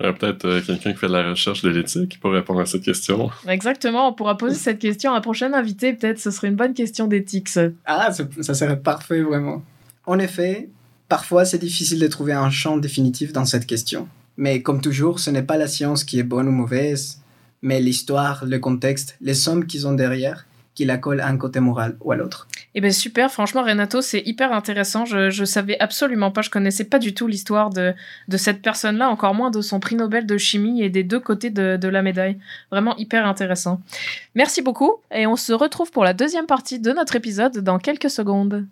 Aurait 0.00 0.14
peut-être 0.14 0.44
euh, 0.44 0.60
quelqu'un 0.60 0.92
qui 0.92 0.98
fait 0.98 1.08
de 1.08 1.12
la 1.12 1.30
recherche 1.30 1.62
de 1.62 1.70
l'éthique 1.70 2.20
pour 2.20 2.32
répondre 2.32 2.60
à 2.60 2.66
cette 2.66 2.82
question. 2.82 3.30
Exactement, 3.48 4.08
on 4.08 4.12
pourra 4.12 4.36
poser 4.36 4.54
cette 4.54 4.78
question 4.78 5.12
à 5.12 5.18
un 5.18 5.20
prochain 5.20 5.52
invité, 5.52 5.92
peut-être 5.92 6.18
ce 6.18 6.30
serait 6.30 6.48
une 6.48 6.56
bonne 6.56 6.74
question 6.74 7.06
d'éthique. 7.06 7.48
ça. 7.48 7.66
Ah, 7.84 8.10
ça 8.12 8.54
serait 8.54 8.80
parfait, 8.80 9.22
vraiment. 9.22 9.62
En 10.06 10.18
effet, 10.18 10.68
parfois 11.08 11.44
c'est 11.44 11.58
difficile 11.58 11.98
de 11.98 12.06
trouver 12.06 12.32
un 12.32 12.50
champ 12.50 12.76
définitif 12.76 13.32
dans 13.32 13.44
cette 13.44 13.66
question. 13.66 14.08
Mais 14.36 14.62
comme 14.62 14.80
toujours, 14.80 15.18
ce 15.18 15.30
n'est 15.30 15.42
pas 15.42 15.56
la 15.56 15.66
science 15.66 16.04
qui 16.04 16.18
est 16.18 16.24
bonne 16.24 16.48
ou 16.48 16.52
mauvaise, 16.52 17.20
mais 17.62 17.80
l'histoire, 17.80 18.44
le 18.44 18.58
contexte, 18.58 19.16
les 19.20 19.34
sommes 19.34 19.66
qu'ils 19.66 19.86
ont 19.86 19.94
derrière 19.94 20.46
qui 20.78 20.84
la 20.84 20.96
collent 20.96 21.20
à 21.20 21.26
un 21.26 21.36
côté 21.36 21.58
moral 21.58 21.96
ou 22.02 22.12
à 22.12 22.16
l'autre. 22.16 22.46
Eh 22.76 22.80
ben 22.80 22.92
super, 22.92 23.32
franchement 23.32 23.64
Renato, 23.64 24.00
c'est 24.00 24.22
hyper 24.24 24.52
intéressant. 24.52 25.04
Je, 25.04 25.28
je 25.28 25.44
savais 25.44 25.76
absolument 25.80 26.30
pas, 26.30 26.40
je 26.40 26.50
connaissais 26.50 26.84
pas 26.84 27.00
du 27.00 27.14
tout 27.14 27.26
l'histoire 27.26 27.70
de, 27.70 27.94
de 28.28 28.36
cette 28.36 28.62
personne-là, 28.62 29.10
encore 29.10 29.34
moins 29.34 29.50
de 29.50 29.60
son 29.60 29.80
prix 29.80 29.96
Nobel 29.96 30.24
de 30.24 30.38
chimie 30.38 30.80
et 30.80 30.88
des 30.88 31.02
deux 31.02 31.18
côtés 31.18 31.50
de, 31.50 31.76
de 31.76 31.88
la 31.88 32.00
médaille. 32.02 32.38
Vraiment 32.70 32.96
hyper 32.96 33.26
intéressant. 33.26 33.80
Merci 34.36 34.62
beaucoup 34.62 34.92
et 35.12 35.26
on 35.26 35.34
se 35.34 35.52
retrouve 35.52 35.90
pour 35.90 36.04
la 36.04 36.12
deuxième 36.12 36.46
partie 36.46 36.78
de 36.78 36.92
notre 36.92 37.16
épisode 37.16 37.58
dans 37.58 37.80
quelques 37.80 38.10
secondes. 38.10 38.64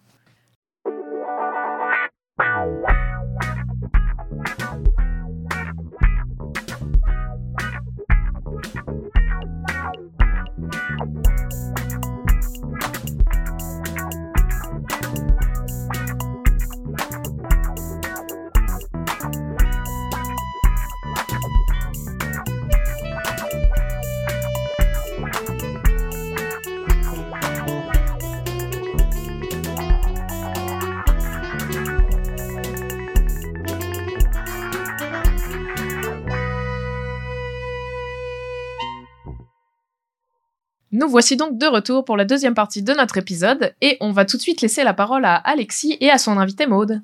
Nous 40.96 41.10
voici 41.10 41.36
donc 41.36 41.58
de 41.58 41.66
retour 41.66 42.06
pour 42.06 42.16
la 42.16 42.24
deuxième 42.24 42.54
partie 42.54 42.82
de 42.82 42.94
notre 42.94 43.18
épisode 43.18 43.74
et 43.82 43.98
on 44.00 44.12
va 44.12 44.24
tout 44.24 44.38
de 44.38 44.42
suite 44.42 44.62
laisser 44.62 44.82
la 44.82 44.94
parole 44.94 45.26
à 45.26 45.34
Alexis 45.34 45.98
et 46.00 46.10
à 46.10 46.16
son 46.16 46.38
invité 46.38 46.66
Maude. 46.66 47.02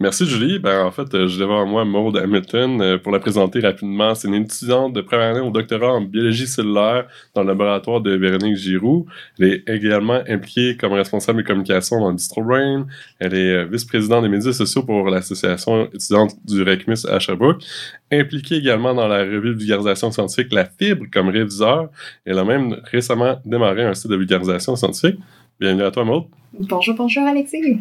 Merci 0.00 0.26
Julie. 0.26 0.60
Ben, 0.60 0.84
en 0.84 0.92
fait, 0.92 1.12
euh, 1.12 1.26
j'ai 1.26 1.40
devant 1.40 1.66
moi 1.66 1.84
Maud 1.84 2.16
Hamilton 2.16 2.80
euh, 2.80 2.98
pour 2.98 3.10
la 3.10 3.18
présenter 3.18 3.58
rapidement. 3.58 4.14
C'est 4.14 4.28
une 4.28 4.34
étudiante 4.34 4.92
de 4.92 5.00
première 5.00 5.30
année 5.30 5.40
au 5.40 5.50
doctorat 5.50 5.94
en 5.94 6.00
biologie 6.00 6.46
cellulaire 6.46 7.08
dans 7.34 7.42
le 7.42 7.48
laboratoire 7.48 8.00
de 8.00 8.14
Véronique 8.14 8.56
Giroux. 8.56 9.06
Elle 9.40 9.46
est 9.46 9.68
également 9.68 10.20
impliquée 10.28 10.76
comme 10.76 10.92
responsable 10.92 11.42
de 11.42 11.48
communication 11.48 11.98
dans 11.98 12.12
DistroBrain. 12.12 12.86
Elle 13.18 13.34
est 13.34 13.52
euh, 13.52 13.64
vice-présidente 13.64 14.22
des 14.22 14.28
médias 14.28 14.52
sociaux 14.52 14.84
pour 14.84 15.10
l'association 15.10 15.86
étudiante 15.92 16.36
du 16.44 16.62
RECMUS 16.62 17.04
à 17.08 17.18
Sherbrooke. 17.18 17.64
Impliquée 18.12 18.58
également 18.58 18.94
dans 18.94 19.08
la 19.08 19.24
revue 19.24 19.52
de 19.54 19.58
vulgarisation 19.58 20.12
scientifique 20.12 20.52
La 20.52 20.66
Fibre 20.66 21.06
comme 21.12 21.28
réviseur. 21.28 21.88
Elle 22.24 22.38
a 22.38 22.44
même 22.44 22.80
récemment 22.84 23.40
démarré 23.44 23.82
un 23.82 23.94
site 23.94 24.12
de 24.12 24.16
vulgarisation 24.16 24.76
scientifique. 24.76 25.18
Bienvenue 25.58 25.82
à 25.82 25.90
toi 25.90 26.04
Maud. 26.04 26.26
Bonjour, 26.52 26.94
bonjour 26.94 27.24
Alexis. 27.24 27.80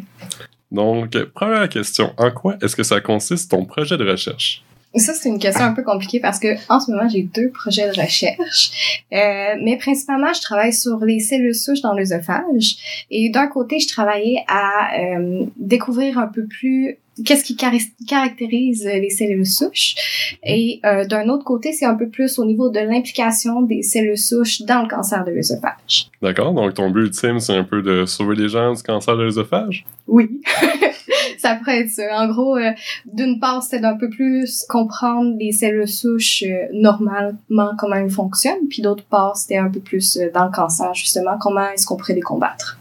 Donc, 0.71 1.17
première 1.33 1.67
question. 1.69 2.13
En 2.17 2.31
quoi 2.31 2.57
est-ce 2.61 2.75
que 2.75 2.83
ça 2.83 2.99
consiste 3.01 3.51
ton 3.51 3.65
projet 3.65 3.97
de 3.97 4.09
recherche? 4.09 4.63
Ça, 4.95 5.13
c'est 5.13 5.29
une 5.29 5.37
question 5.37 5.63
un 5.63 5.73
peu 5.73 5.83
compliquée 5.83 6.19
parce 6.19 6.39
que 6.39 6.55
en 6.69 6.79
ce 6.79 6.91
moment, 6.91 7.07
j'ai 7.07 7.23
deux 7.23 7.49
projets 7.49 7.91
de 7.91 8.01
recherche. 8.01 8.71
Euh, 9.13 9.55
mais 9.61 9.77
principalement, 9.77 10.33
je 10.33 10.41
travaille 10.41 10.73
sur 10.73 10.97
les 10.99 11.19
cellules 11.19 11.55
souches 11.55 11.81
dans 11.81 11.93
l'œsophage. 11.93 13.05
Et 13.11 13.29
d'un 13.29 13.47
côté, 13.47 13.79
je 13.79 13.87
travaillais 13.87 14.43
à 14.47 14.99
euh, 14.99 15.45
découvrir 15.57 16.17
un 16.17 16.27
peu 16.27 16.45
plus 16.45 16.97
qu'est-ce 17.25 17.43
qui 17.43 17.55
caractérise 17.55 18.85
les 18.85 19.09
cellules 19.09 19.45
souches? 19.45 19.95
Et 20.43 20.79
euh, 20.85 21.05
d'un 21.05 21.29
autre 21.29 21.43
côté, 21.43 21.73
c'est 21.73 21.85
un 21.85 21.95
peu 21.95 22.09
plus 22.09 22.39
au 22.39 22.45
niveau 22.45 22.69
de 22.69 22.79
l'implication 22.79 23.61
des 23.61 23.81
cellules 23.81 24.17
souches 24.17 24.61
dans 24.61 24.83
le 24.83 24.87
cancer 24.87 25.23
de 25.23 25.31
l'œsophage. 25.31 26.09
D'accord, 26.21 26.53
donc 26.53 26.73
ton 26.73 26.89
but 26.89 27.05
ultime, 27.05 27.39
c'est 27.39 27.55
un 27.55 27.63
peu 27.63 27.81
de 27.81 28.05
sauver 28.05 28.35
les 28.35 28.49
gens 28.49 28.73
du 28.73 28.83
cancer 28.83 29.15
de 29.17 29.23
l'œsophage? 29.23 29.85
Oui. 30.07 30.41
ça 31.37 31.55
pourrait 31.55 31.81
être 31.81 31.89
ça. 31.89 32.03
En 32.13 32.27
gros, 32.27 32.57
euh, 32.57 32.71
d'une 33.05 33.39
part, 33.39 33.63
c'était 33.63 33.79
d'un 33.79 33.95
peu 33.95 34.09
plus 34.09 34.65
comprendre 34.67 35.35
les 35.37 35.51
cellules 35.51 35.87
souches 35.87 36.43
euh, 36.45 36.67
normalement, 36.73 37.71
comment 37.77 37.95
elles 37.95 38.09
fonctionnent, 38.09 38.67
puis 38.69 38.81
d'autre 38.81 39.03
part, 39.09 39.37
c'était 39.37 39.57
un 39.57 39.69
peu 39.69 39.79
plus 39.79 40.17
euh, 40.17 40.29
dans 40.33 40.45
le 40.45 40.51
cancer, 40.51 40.93
justement, 40.93 41.37
comment 41.39 41.69
est-ce 41.69 41.85
qu'on 41.85 41.97
pourrait 41.97 42.15
les 42.15 42.21
combattre. 42.21 42.77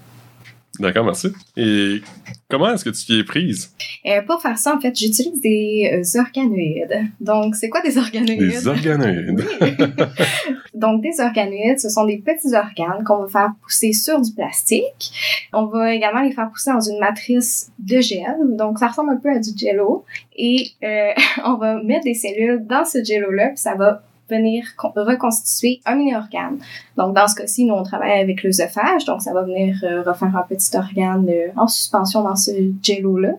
D'accord, 0.81 1.05
merci. 1.05 1.29
Et 1.57 2.01
comment 2.49 2.73
est-ce 2.73 2.85
que 2.85 2.91
tu 2.91 3.13
y 3.13 3.21
es 3.21 3.25
prise? 3.25 3.73
Euh, 4.07 4.23
pour 4.23 4.41
faire 4.41 4.59
ça, 4.59 4.75
en 4.75 4.81
fait, 4.81 4.95
j'utilise 4.97 5.41
des 5.41 5.91
euh, 5.93 6.21
organoïdes. 6.21 7.11
Donc, 7.21 7.55
c'est 7.57 7.69
quoi 7.69 7.81
des 7.81 7.97
organoïdes? 7.99 8.39
Des 8.39 8.69
organoïdes. 8.69 9.45
Donc, 10.75 11.03
des 11.03 11.21
organoïdes, 11.21 11.81
ce 11.81 11.89
sont 11.89 12.05
des 12.05 12.19
petits 12.19 12.55
organes 12.55 13.05
qu'on 13.05 13.25
va 13.25 13.29
faire 13.29 13.53
pousser 13.63 13.93
sur 13.93 14.21
du 14.21 14.33
plastique. 14.33 15.13
On 15.53 15.67
va 15.67 15.95
également 15.95 16.21
les 16.21 16.33
faire 16.33 16.51
pousser 16.51 16.71
dans 16.71 16.81
une 16.81 16.99
matrice 16.99 17.71
de 17.79 18.01
gel. 18.01 18.37
Donc, 18.57 18.79
ça 18.79 18.89
ressemble 18.89 19.11
un 19.11 19.17
peu 19.17 19.31
à 19.31 19.39
du 19.39 19.51
jello. 19.57 20.05
Et 20.37 20.71
euh, 20.85 21.13
on 21.45 21.55
va 21.55 21.83
mettre 21.83 22.05
des 22.05 22.15
cellules 22.15 22.65
dans 22.67 22.85
ce 22.85 23.03
jello-là, 23.03 23.49
puis 23.49 23.59
ça 23.59 23.75
va 23.75 24.03
venir 24.29 24.65
con- 24.77 24.93
reconstituer 24.95 25.81
un 25.87 25.97
mini-organe. 25.97 26.59
Donc, 26.97 27.15
dans 27.15 27.29
ce 27.29 27.35
cas-ci, 27.35 27.65
nous, 27.65 27.75
on 27.75 27.83
travaille 27.83 28.21
avec 28.21 28.43
l'œsophage, 28.43 29.05
donc 29.05 29.23
ça 29.23 29.33
va 29.33 29.43
venir 29.43 29.79
euh, 29.83 30.03
refaire 30.03 30.37
un 30.37 30.43
petit 30.43 30.77
organe 30.77 31.29
euh, 31.29 31.49
en 31.57 31.69
suspension 31.69 32.23
dans 32.23 32.37
ce 32.37 32.51
jello-là. 32.83 33.35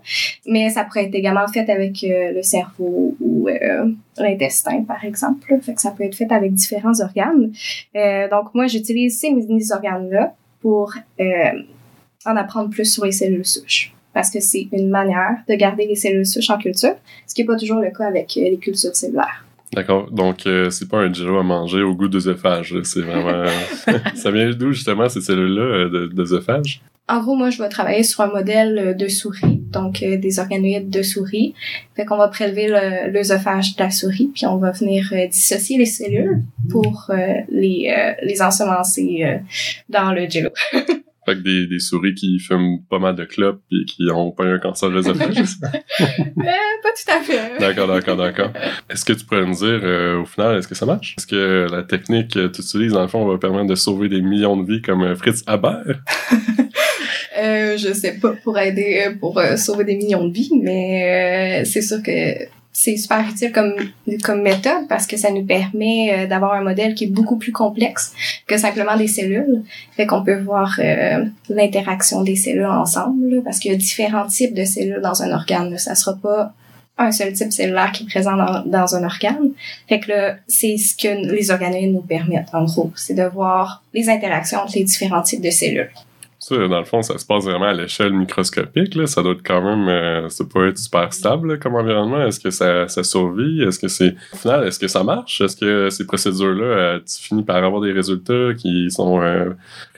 Mais 0.45 0.69
ça 0.69 0.83
pourrait 0.83 1.05
être 1.05 1.15
également 1.15 1.47
fait 1.47 1.69
avec 1.69 2.03
euh, 2.03 2.31
le 2.33 2.41
cerveau 2.41 3.15
ou 3.19 3.49
l'intestin, 4.17 4.83
par 4.83 5.03
exemple. 5.03 5.55
Fait 5.61 5.73
que 5.73 5.81
ça 5.81 5.91
peut 5.91 6.03
être 6.03 6.15
fait 6.15 6.31
avec 6.31 6.53
différents 6.53 6.99
organes. 7.01 7.51
Donc, 8.31 8.53
moi, 8.53 8.67
j'utilise 8.67 9.19
ces 9.19 9.31
mini-organes-là 9.31 10.33
pour 10.61 10.93
en 12.25 12.35
apprendre 12.35 12.69
plus 12.69 12.85
sur 12.85 13.05
les 13.05 13.11
cellules 13.11 13.45
souches. 13.45 13.93
Parce 14.13 14.31
que 14.31 14.39
c'est 14.39 14.67
une 14.71 14.89
manière 14.89 15.37
de 15.47 15.55
garder 15.55 15.85
les 15.85 15.95
cellules 15.95 16.25
souches 16.25 16.49
en 16.49 16.57
culture, 16.57 16.95
ce 17.27 17.35
qui 17.35 17.41
n'est 17.41 17.47
pas 17.47 17.55
toujours 17.55 17.79
le 17.79 17.91
cas 17.91 18.05
avec 18.05 18.33
les 18.35 18.57
cultures 18.57 18.95
cellulaires. 18.95 19.45
D'accord, 19.73 20.09
donc 20.11 20.47
euh, 20.47 20.69
c'est 20.69 20.87
pas 20.89 20.99
un 20.99 21.13
jello 21.13 21.37
à 21.37 21.43
manger 21.43 21.81
au 21.81 21.93
goût 21.93 22.07
d'œsophage, 22.07 22.73
c'est 22.83 23.01
vraiment... 23.01 23.45
ça 24.15 24.31
vient 24.31 24.49
d'où, 24.51 24.71
justement, 24.71 25.09
ces 25.09 25.21
cellules-là 25.21 25.61
euh, 25.61 26.07
d'œsophage? 26.07 26.81
En 27.09 27.21
gros, 27.21 27.35
moi, 27.35 27.49
je 27.51 27.61
vais 27.61 27.69
travailler 27.69 28.03
sur 28.03 28.21
un 28.21 28.27
modèle 28.27 28.77
euh, 28.77 28.93
de 28.93 29.07
souris, 29.07 29.61
donc 29.71 30.03
euh, 30.03 30.17
des 30.17 30.39
organoïdes 30.39 30.89
de 30.89 31.01
souris. 31.03 31.53
Fait 31.95 32.03
qu'on 32.05 32.17
va 32.17 32.27
prélever 32.27 32.67
le- 32.67 33.11
l'œsophage 33.11 33.75
de 33.77 33.83
la 33.83 33.91
souris, 33.91 34.29
puis 34.33 34.45
on 34.45 34.57
va 34.57 34.71
venir 34.71 35.07
euh, 35.13 35.27
dissocier 35.27 35.77
les 35.77 35.85
cellules 35.85 36.41
pour 36.69 37.05
euh, 37.09 37.15
les, 37.49 37.93
euh, 37.97 38.13
les 38.23 38.41
ensemencer 38.41 39.21
euh, 39.23 39.37
dans 39.89 40.11
le 40.11 40.29
jello. 40.29 40.49
Fait 41.27 41.35
que 41.35 41.41
des, 41.41 41.67
des 41.67 41.79
souris 41.79 42.13
qui 42.13 42.39
fument 42.39 42.79
pas 42.89 42.99
mal 42.99 43.13
de 43.13 43.25
clopes 43.25 43.59
et 43.69 43.83
qui 43.83 44.09
ont 44.09 44.31
pas 44.31 44.45
eu 44.45 44.53
un 44.53 44.59
cancer 44.59 44.89
ça? 45.03 45.11
Euh, 45.99 46.43
pas 46.83 46.89
tout 46.89 47.11
à 47.11 47.21
fait. 47.21 47.59
D'accord, 47.59 47.87
d'accord, 47.87 48.15
d'accord. 48.15 48.51
Est-ce 48.89 49.03
que 49.03 49.11
tu 49.11 49.25
pourrais 49.25 49.45
nous 49.45 49.55
dire, 49.55 49.81
euh, 49.83 50.21
au 50.21 50.25
final, 50.25 50.57
est-ce 50.57 50.69
que 50.69 50.75
ça 50.75 50.85
marche? 50.85 51.15
Est-ce 51.17 51.27
que 51.27 51.67
la 51.69 51.83
technique 51.83 52.31
que 52.31 52.47
tu 52.47 52.61
utilises, 52.61 52.93
dans 52.93 53.01
le 53.01 53.09
fond, 53.09 53.25
va 53.25 53.37
permettre 53.37 53.67
de 53.67 53.75
sauver 53.75 54.07
des 54.07 54.21
millions 54.21 54.55
de 54.55 54.65
vies 54.65 54.81
comme 54.81 55.01
euh, 55.03 55.15
Fritz 55.15 55.43
Haber? 55.47 55.79
Euh, 57.39 57.77
je 57.77 57.93
sais 57.93 58.13
pas 58.13 58.33
pour 58.43 58.57
aider, 58.57 59.11
pour 59.19 59.39
sauver 59.57 59.83
des 59.83 59.95
millions 59.95 60.27
de 60.27 60.33
vies, 60.33 60.49
mais 60.59 61.63
c'est 61.65 61.83
sûr 61.83 62.01
que 62.01 62.11
c'est 62.79 62.95
super 62.95 63.27
utile 63.27 63.51
comme, 63.51 63.73
comme 64.23 64.43
méthode 64.43 64.87
parce 64.87 65.07
que 65.07 65.17
ça 65.17 65.31
nous 65.31 65.43
permet 65.43 66.13
euh, 66.13 66.27
d'avoir 66.27 66.53
un 66.53 66.61
modèle 66.61 66.93
qui 66.93 67.05
est 67.05 67.09
beaucoup 67.09 67.37
plus 67.37 67.51
complexe 67.51 68.13
que 68.45 68.55
simplement 68.55 68.95
des 68.95 69.07
cellules. 69.07 69.63
Fait 69.93 70.05
qu'on 70.05 70.23
peut 70.23 70.37
voir 70.37 70.75
euh, 70.77 71.25
l'interaction 71.49 72.21
des 72.21 72.35
cellules 72.35 72.67
ensemble 72.67 73.41
parce 73.43 73.57
qu'il 73.57 73.71
y 73.71 73.73
a 73.73 73.77
différents 73.77 74.27
types 74.27 74.53
de 74.53 74.63
cellules 74.63 75.01
dans 75.01 75.23
un 75.23 75.31
organe. 75.31 75.75
Ça 75.79 75.95
sera 75.95 76.17
pas 76.17 76.53
un 76.99 77.11
seul 77.11 77.33
type 77.33 77.51
cellulaire 77.51 77.91
qui 77.91 78.03
est 78.03 78.07
présent 78.07 78.37
dans, 78.37 78.63
dans 78.63 78.95
un 78.95 79.03
organe. 79.03 79.53
Fait 79.89 79.99
que 79.99 80.33
c'est 80.47 80.77
ce 80.77 80.95
que 80.95 81.33
les 81.33 81.49
organes 81.49 81.91
nous 81.91 82.01
permettent, 82.01 82.53
en 82.53 82.65
gros. 82.65 82.91
C'est 82.95 83.15
de 83.15 83.23
voir 83.23 83.81
les 83.95 84.07
interactions 84.07 84.59
entre 84.59 84.73
les 84.75 84.83
différents 84.83 85.23
types 85.23 85.41
de 85.41 85.49
cellules. 85.49 85.89
Ça, 86.47 86.55
dans 86.55 86.79
le 86.79 86.85
fond, 86.85 87.01
ça 87.01 87.17
se 87.17 87.25
passe 87.25 87.43
vraiment 87.43 87.65
à 87.65 87.73
l'échelle 87.73 88.13
microscopique. 88.13 88.95
Là. 88.95 89.05
Ça 89.05 89.21
doit 89.21 89.33
être 89.33 89.43
quand 89.43 89.61
même... 89.61 89.89
Euh, 89.89 90.29
ça 90.29 90.45
peut 90.45 90.69
être 90.69 90.77
super 90.77 91.11
stable 91.11 91.51
là, 91.51 91.57
comme 91.57 91.75
environnement. 91.75 92.25
Est-ce 92.25 92.39
que 92.39 92.51
ça, 92.51 92.87
ça 92.87 93.03
survit? 93.03 93.63
Est-ce 93.63 93.77
que 93.77 93.89
c'est... 93.89 94.15
Au 94.31 94.37
final, 94.37 94.65
est-ce 94.65 94.79
que 94.79 94.87
ça 94.87 95.03
marche? 95.03 95.41
Est-ce 95.41 95.57
que 95.57 95.89
ces 95.89 96.05
procédures-là, 96.05 96.63
euh, 96.63 96.99
tu 96.99 97.21
finis 97.21 97.43
par 97.43 97.61
avoir 97.61 97.81
des 97.81 97.91
résultats 97.91 98.53
qui 98.57 98.89
sont 98.91 99.21
euh, 99.21 99.49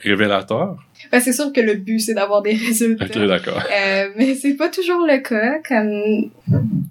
révélateurs? 0.02 0.76
Ben, 1.12 1.20
c'est 1.20 1.32
sûr 1.32 1.52
que 1.52 1.60
le 1.60 1.74
but, 1.74 2.00
c'est 2.00 2.14
d'avoir 2.14 2.42
des 2.42 2.54
résultats. 2.54 3.04
Ok, 3.04 3.28
d'accord. 3.28 3.62
Euh, 3.72 4.08
mais 4.16 4.34
c'est 4.34 4.54
pas 4.54 4.70
toujours 4.70 5.06
le 5.06 5.18
cas. 5.18 5.60
Comme, 5.68 6.30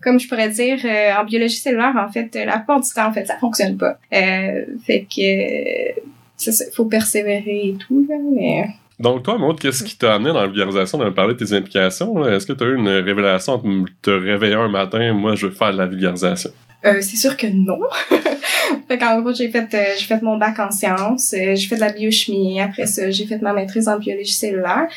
comme 0.01 0.21
je 0.21 0.27
pourrais 0.29 0.49
dire, 0.49 0.79
euh, 0.85 1.19
en 1.19 1.25
biologie 1.25 1.57
cellulaire, 1.57 1.95
en 1.97 2.09
fait, 2.09 2.33
la 2.33 2.59
plupart 2.59 2.79
du 2.79 2.89
temps, 2.95 3.07
en 3.07 3.11
fait, 3.11 3.25
ça 3.25 3.35
fonctionne 3.37 3.75
pas. 3.75 3.99
Euh, 4.13 4.63
fait 4.85 5.05
que, 5.13 5.99
ça, 6.37 6.65
faut 6.73 6.85
persévérer 6.85 7.67
et 7.67 7.75
tout, 7.75 8.05
là, 8.09 8.15
mais... 8.33 8.69
Donc, 9.00 9.24
toi, 9.24 9.38
Maud, 9.38 9.60
qu'est-ce 9.60 9.84
qui 9.84 9.98
t'a 9.98 10.15
amené 10.15 10.34
dans 10.34 10.41
la 10.41 10.48
vulgarisation 10.48 10.98
de 10.98 11.06
me 11.06 11.13
parler 11.13 11.34
de 11.34 11.46
tes 11.46 11.53
implications? 11.53 12.27
Est-ce 12.27 12.46
que 12.46 12.53
tu 12.53 12.63
as 12.63 12.68
eu 12.68 12.75
une 12.75 12.89
révélation 12.89 13.53
en 13.53 13.86
te- 14.01 14.10
réveillant 14.10 14.63
un 14.63 14.68
matin, 14.70 15.13
moi, 15.13 15.36
je 15.36 15.48
veux 15.48 15.53
faire 15.53 15.72
de 15.72 15.77
la 15.77 15.86
vulgarisation? 15.86 16.51
Euh, 16.86 16.98
c'est 17.01 17.18
sûr 17.18 17.36
que 17.38 17.48
non. 17.48 17.79
fait 18.88 18.98
qu'en 18.98 19.22
gros, 19.22 19.34
j'ai 19.34 19.50
fait, 19.50 19.68
euh, 19.74 19.84
j'ai 19.98 20.06
fait 20.06 20.22
mon 20.22 20.38
bac 20.38 20.60
en 20.60 20.72
sciences, 20.72 21.34
euh, 21.34 21.56
j'ai 21.56 21.68
fait 21.68 21.75
de 21.75 21.82
la 21.82 21.91
biochimie. 21.91 22.60
Après 22.62 22.86
ça, 22.86 23.10
j'ai 23.10 23.25
fait 23.25 23.41
ma 23.41 23.53
maîtrise 23.53 23.88
en 23.88 23.98
biologie 23.98 24.34
cellulaire. 24.34 24.88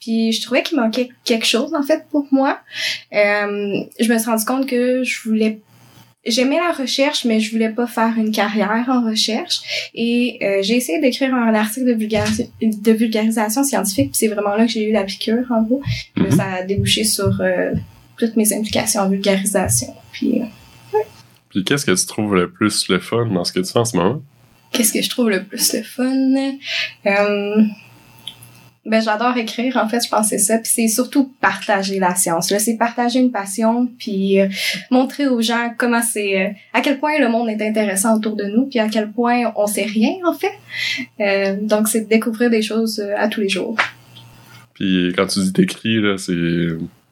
Puis 0.00 0.32
je 0.32 0.42
trouvais 0.42 0.62
qu'il 0.62 0.78
manquait 0.80 1.10
quelque 1.24 1.46
chose, 1.46 1.74
en 1.74 1.82
fait, 1.82 2.04
pour 2.10 2.26
moi. 2.30 2.58
Euh, 3.12 3.80
je 4.00 4.12
me 4.12 4.18
suis 4.18 4.30
rendu 4.30 4.44
compte 4.44 4.66
que 4.68 5.02
je 5.04 5.28
voulais 5.28 5.60
J'aimais 6.26 6.56
la 6.58 6.72
recherche, 6.72 7.24
mais 7.24 7.40
je 7.40 7.50
voulais 7.52 7.70
pas 7.70 7.86
faire 7.86 8.12
une 8.18 8.32
carrière 8.32 8.84
en 8.88 9.08
recherche. 9.08 9.90
Et 9.94 10.38
euh, 10.42 10.58
j'ai 10.62 10.76
essayé 10.76 11.00
d'écrire 11.00 11.34
un 11.34 11.54
article 11.54 11.86
de, 11.86 11.94
vulgaris- 11.94 12.50
de 12.60 12.92
vulgarisation 12.92 13.62
scientifique, 13.64 14.10
puis 14.10 14.18
c'est 14.18 14.28
vraiment 14.28 14.54
là 14.56 14.66
que 14.66 14.72
j'ai 14.72 14.88
eu 14.88 14.92
la 14.92 15.04
piqûre, 15.04 15.46
en 15.50 15.62
gros. 15.62 15.82
Mhm. 16.16 16.30
Ça 16.32 16.44
a 16.54 16.62
débouché 16.64 17.04
sur 17.04 17.40
euh, 17.40 17.72
toutes 18.18 18.36
mes 18.36 18.52
implications 18.52 19.02
en 19.02 19.08
vulgarisation. 19.08 19.94
Puis 20.12 20.40
euh, 20.42 20.98
Puis 21.50 21.64
qu'est-ce 21.64 21.86
que 21.86 21.92
tu 21.98 22.06
trouves 22.06 22.34
le 22.34 22.50
plus 22.50 22.88
le 22.88 22.98
fun 22.98 23.26
dans 23.26 23.44
ce 23.44 23.52
que 23.52 23.60
tu 23.60 23.72
fais 23.72 23.78
en 23.78 23.84
ce 23.84 23.96
moment? 23.96 24.20
Qu'est-ce 24.72 24.92
que 24.92 25.00
je 25.00 25.08
trouve 25.08 25.30
le 25.30 25.44
plus 25.44 25.72
le 25.72 25.82
fun? 25.82 26.36
Euh, 27.06 27.62
ben, 28.88 29.02
j'adore 29.02 29.36
écrire, 29.36 29.76
en 29.76 29.88
fait, 29.88 30.00
je 30.04 30.08
pense 30.08 30.30
que 30.30 30.36
c'est 30.36 30.38
ça. 30.38 30.58
Puis 30.58 30.72
c'est 30.74 30.88
surtout 30.88 31.30
partager 31.40 31.98
la 31.98 32.14
science. 32.14 32.50
Là, 32.50 32.58
c'est 32.58 32.76
partager 32.76 33.18
une 33.18 33.30
passion, 33.30 33.86
puis 33.98 34.40
euh, 34.40 34.48
montrer 34.90 35.26
aux 35.26 35.42
gens 35.42 35.74
comment 35.76 36.02
c'est, 36.02 36.40
euh, 36.40 36.48
à 36.72 36.80
quel 36.80 36.98
point 36.98 37.18
le 37.18 37.28
monde 37.28 37.48
est 37.50 37.62
intéressant 37.62 38.16
autour 38.16 38.34
de 38.34 38.44
nous, 38.44 38.66
puis 38.66 38.78
à 38.78 38.88
quel 38.88 39.10
point 39.10 39.52
on 39.56 39.66
sait 39.66 39.84
rien, 39.84 40.14
en 40.26 40.32
fait. 40.32 40.52
Euh, 41.20 41.56
donc, 41.60 41.88
c'est 41.88 42.02
de 42.02 42.08
découvrir 42.08 42.48
des 42.50 42.62
choses 42.62 43.00
à 43.16 43.28
tous 43.28 43.42
les 43.42 43.48
jours. 43.48 43.76
Puis 44.74 45.12
quand 45.14 45.26
tu 45.26 45.40
dis 45.40 45.52
t'écris, 45.52 46.00
là, 46.00 46.16
c'est... 46.16 46.34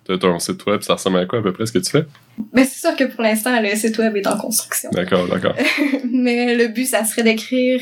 T'as 0.07 0.19
ton 0.19 0.39
site 0.39 0.65
web, 0.67 0.83
ça 0.83 0.95
ressemble 0.95 1.19
à 1.19 1.27
quoi 1.27 1.41
à 1.41 1.43
peu 1.43 1.53
près 1.53 1.67
ce 1.67 1.73
que 1.73 1.81
tu 1.81 1.91
fais? 1.91 2.07
Ben, 2.53 2.65
c'est 2.65 2.79
sûr 2.79 2.95
que 2.95 3.03
pour 3.03 3.23
l'instant, 3.23 3.61
le 3.61 3.75
site 3.75 3.99
web 3.99 4.17
est 4.17 4.27
en 4.29 4.39
construction. 4.39 4.89
D'accord, 4.93 5.27
d'accord. 5.27 5.57
mais 6.13 6.55
le 6.55 6.69
but, 6.69 6.87
ça 6.87 7.05
serait 7.05 7.25
d'écrire 7.25 7.81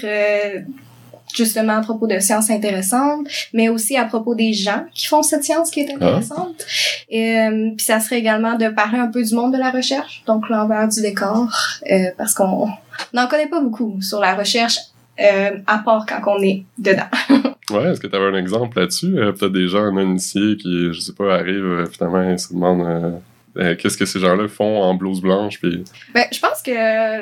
justement 1.34 1.78
à 1.78 1.80
propos 1.80 2.06
de 2.06 2.18
sciences 2.18 2.50
intéressantes, 2.50 3.26
mais 3.52 3.68
aussi 3.68 3.96
à 3.96 4.04
propos 4.04 4.34
des 4.34 4.52
gens 4.52 4.84
qui 4.94 5.06
font 5.06 5.22
cette 5.22 5.44
science 5.44 5.70
qui 5.70 5.80
est 5.80 5.92
intéressante. 5.92 6.64
Et, 7.08 7.38
euh, 7.38 7.70
puis 7.76 7.84
ça 7.84 8.00
serait 8.00 8.18
également 8.18 8.56
de 8.56 8.68
parler 8.68 8.98
un 8.98 9.09
peu 9.09 9.22
du 9.22 9.35
monde 9.35 9.52
de 9.52 9.59
la 9.59 9.70
recherche, 9.70 10.22
donc 10.26 10.48
l'envers 10.48 10.88
du 10.88 11.02
décor, 11.02 11.48
euh, 11.90 12.11
parce 12.16 12.35
qu'on 12.35 12.68
n'en 13.12 13.26
connaît 13.26 13.48
pas 13.48 13.61
beaucoup 13.61 14.00
sur 14.00 14.20
la 14.20 14.35
recherche, 14.35 14.78
euh, 15.20 15.59
à 15.66 15.78
part 15.78 16.06
quand 16.06 16.20
on 16.26 16.42
est 16.42 16.64
dedans. 16.78 17.09
Ouais, 17.70 17.90
est-ce 17.90 18.00
que 18.00 18.06
tu 18.06 18.14
avais 18.14 18.26
un 18.26 18.35
exemple 18.38 18.78
là-dessus? 18.78 19.18
Euh, 19.18 19.32
Peut-être 19.32 19.52
des 19.52 19.68
gens 19.68 19.90
non 19.90 20.02
initiés 20.02 20.59
qui, 20.59 20.92
je 20.92 21.00
sais 21.00 21.14
pas, 21.14 21.35
arrivent 21.35 21.64
euh, 21.64 21.87
finalement 21.87 22.22
et 22.22 22.37
se 22.37 22.52
demandent 22.52 23.22
euh, 23.56 23.76
qu'est-ce 23.76 23.96
que 23.96 24.06
ces 24.06 24.20
gens-là 24.20 24.48
font 24.48 24.82
en 24.82 24.94
blouse 24.94 25.20
blanche. 25.20 25.60
Puis... 25.60 25.84
Ben, 26.14 26.26
je 26.32 26.40
pense 26.40 26.62
que 26.62 26.70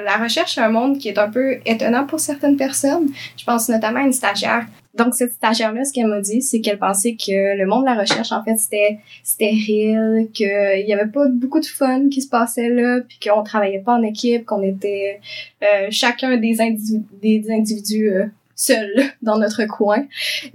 la 0.04 0.16
recherche, 0.16 0.54
c'est 0.54 0.60
un 0.60 0.70
monde 0.70 0.98
qui 0.98 1.08
est 1.08 1.18
un 1.18 1.30
peu 1.30 1.58
étonnant 1.66 2.06
pour 2.06 2.20
certaines 2.20 2.56
personnes. 2.56 3.08
Je 3.36 3.44
pense 3.44 3.68
notamment 3.68 4.00
à 4.00 4.04
une 4.04 4.12
stagiaire. 4.12 4.66
Donc, 4.94 5.14
cette 5.14 5.32
stagiaire-là, 5.32 5.84
ce 5.84 5.92
qu'elle 5.92 6.06
m'a 6.06 6.20
dit, 6.20 6.42
c'est 6.42 6.60
qu'elle 6.60 6.78
pensait 6.78 7.16
que 7.16 7.56
le 7.56 7.66
monde 7.66 7.82
de 7.82 7.86
la 7.86 7.94
recherche, 7.94 8.30
en 8.30 8.44
fait, 8.44 8.56
c'était 8.56 8.98
stérile, 9.22 10.28
qu'il 10.34 10.84
y 10.86 10.92
avait 10.92 11.10
pas 11.10 11.26
beaucoup 11.28 11.60
de 11.60 11.66
fun 11.66 12.08
qui 12.10 12.20
se 12.20 12.28
passait 12.28 12.68
là, 12.68 13.00
puis 13.08 13.18
qu'on 13.22 13.42
travaillait 13.42 13.78
pas 13.80 13.94
en 13.94 14.02
équipe, 14.02 14.44
qu'on 14.44 14.62
était 14.62 15.20
euh, 15.62 15.86
chacun 15.90 16.36
des 16.36 16.60
individus 16.60 18.10
euh, 18.10 18.26
seuls 18.64 19.12
dans 19.22 19.38
notre 19.38 19.64
coin. 19.64 20.04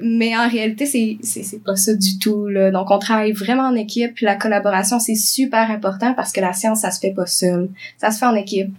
Mais 0.02 0.36
en 0.38 0.48
réalité, 0.50 0.86
c'est 0.86 1.18
c'est 1.22 1.44
c'est 1.44 1.64
pas 1.64 1.76
ça 1.76 1.94
du 1.94 2.20
tout 2.20 2.48
là. 2.48 2.72
Donc 2.72 2.92
on 2.92 3.00
travaille 3.00 3.34
vraiment 3.34 3.68
en 3.68 3.76
équipe, 3.76 4.16
puis 4.16 4.26
la 4.26 4.36
collaboration 4.36 5.00
c'est 5.00 5.16
super 5.16 5.70
important 5.72 6.14
parce 6.14 6.32
que 6.32 6.42
la 6.42 6.54
science 6.54 6.82
ça 6.82 6.92
se 6.92 7.00
fait 7.00 7.14
pas 7.14 7.26
seul, 7.26 7.70
ça 7.98 8.12
se 8.12 8.20
fait 8.20 8.26
en 8.26 8.36
équipe. 8.36 8.74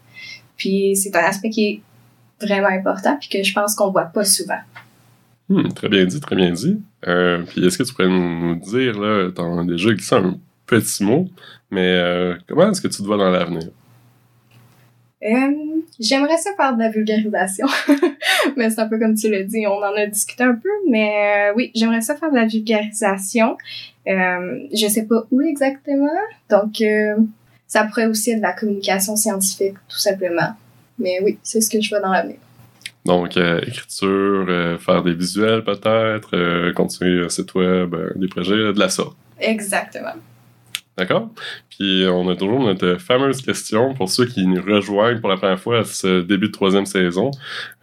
Puis 0.57 0.97
c'est 0.97 1.15
un 1.17 1.25
aspect 1.25 1.51
qui 1.51 1.65
est 1.65 1.81
vraiment 2.41 2.69
important 2.69 3.17
puis 3.19 3.29
que 3.29 3.43
je 3.43 3.53
pense 3.53 3.75
qu'on 3.75 3.91
voit 3.91 4.07
pas 4.07 4.25
souvent. 4.25 4.61
Hmm, 5.49 5.69
très 5.69 5.89
bien 5.89 6.05
dit, 6.05 6.21
très 6.21 6.37
bien 6.37 6.53
dit. 6.53 6.79
Euh, 7.07 7.43
puis 7.47 7.67
est-ce 7.67 7.79
que 7.79 7.83
tu 7.83 7.93
pourrais 7.93 8.09
nous 8.09 8.57
dire, 8.57 8.99
là, 9.01 9.31
t'en 9.31 9.59
as 9.59 9.65
déjà 9.65 9.91
glissé 9.95 10.15
un 10.15 10.39
petit 10.67 11.03
mot, 11.03 11.27
mais 11.71 11.87
euh, 11.87 12.35
comment 12.47 12.71
est-ce 12.71 12.83
que 12.83 12.89
tu 12.89 12.99
te 12.99 13.07
vois 13.07 13.17
dans 13.17 13.31
l'avenir? 13.31 13.71
Euh, 15.23 15.68
J'aimerais 16.01 16.37
ça 16.37 16.51
faire 16.57 16.75
de 16.75 16.79
la 16.81 16.91
vulgarisation, 16.91 17.67
mais 18.57 18.71
c'est 18.71 18.81
un 18.81 18.87
peu 18.87 19.01
comme 19.01 19.15
tu 19.15 19.29
l'as 19.29 19.43
dit, 19.43 19.67
on 19.67 19.79
en 19.79 19.95
a 19.97 20.07
discuté 20.07 20.45
un 20.45 20.55
peu, 20.55 20.69
mais 20.89 21.51
euh, 21.51 21.55
oui, 21.57 21.73
j'aimerais 21.75 22.01
ça 22.03 22.15
faire 22.15 22.31
de 22.31 22.37
la 22.37 22.47
vulgarisation. 22.47 23.57
Euh, 24.07 24.61
je 24.73 24.87
sais 24.87 25.07
pas 25.07 25.27
où 25.33 25.41
exactement, 25.41 26.07
donc 26.49 26.81
euh, 26.81 27.17
ça 27.67 27.85
pourrait 27.85 28.07
aussi 28.07 28.31
être 28.31 28.39
de 28.39 28.43
la 28.43 28.53
communication 28.53 29.17
scientifique, 29.17 29.75
tout 29.89 29.99
simplement. 29.99 30.55
Mais 31.01 31.19
oui, 31.23 31.39
c'est 31.43 31.61
ce 31.61 31.69
que 31.69 31.81
je 31.81 31.89
vois 31.89 32.01
dans 32.01 32.13
l'avenir. 32.13 32.37
Donc, 33.05 33.37
euh, 33.37 33.61
écriture, 33.67 34.81
faire 34.81 35.03
des 35.03 35.15
visuels 35.15 35.65
peut-être, 35.65 36.73
continuer 36.73 37.25
un 37.25 37.29
site 37.29 37.55
web, 37.55 37.95
des 38.17 38.29
projets 38.29 38.73
de 38.73 38.79
la 38.79 38.89
sorte. 38.89 39.17
Exactement. 39.41 40.15
D'accord? 40.99 41.31
Puis 41.71 42.05
on 42.09 42.29
a 42.29 42.35
toujours 42.35 42.61
notre 42.61 42.97
fameuse 43.01 43.41
question 43.41 43.95
pour 43.95 44.09
ceux 44.09 44.27
qui 44.27 44.45
nous 44.47 44.61
rejoignent 44.61 45.21
pour 45.21 45.31
la 45.31 45.37
première 45.37 45.61
fois 45.61 45.79
à 45.79 45.85
ce 45.85 46.23
début 46.23 46.49
de 46.49 46.53
troisième 46.53 46.87
saison. 46.87 47.31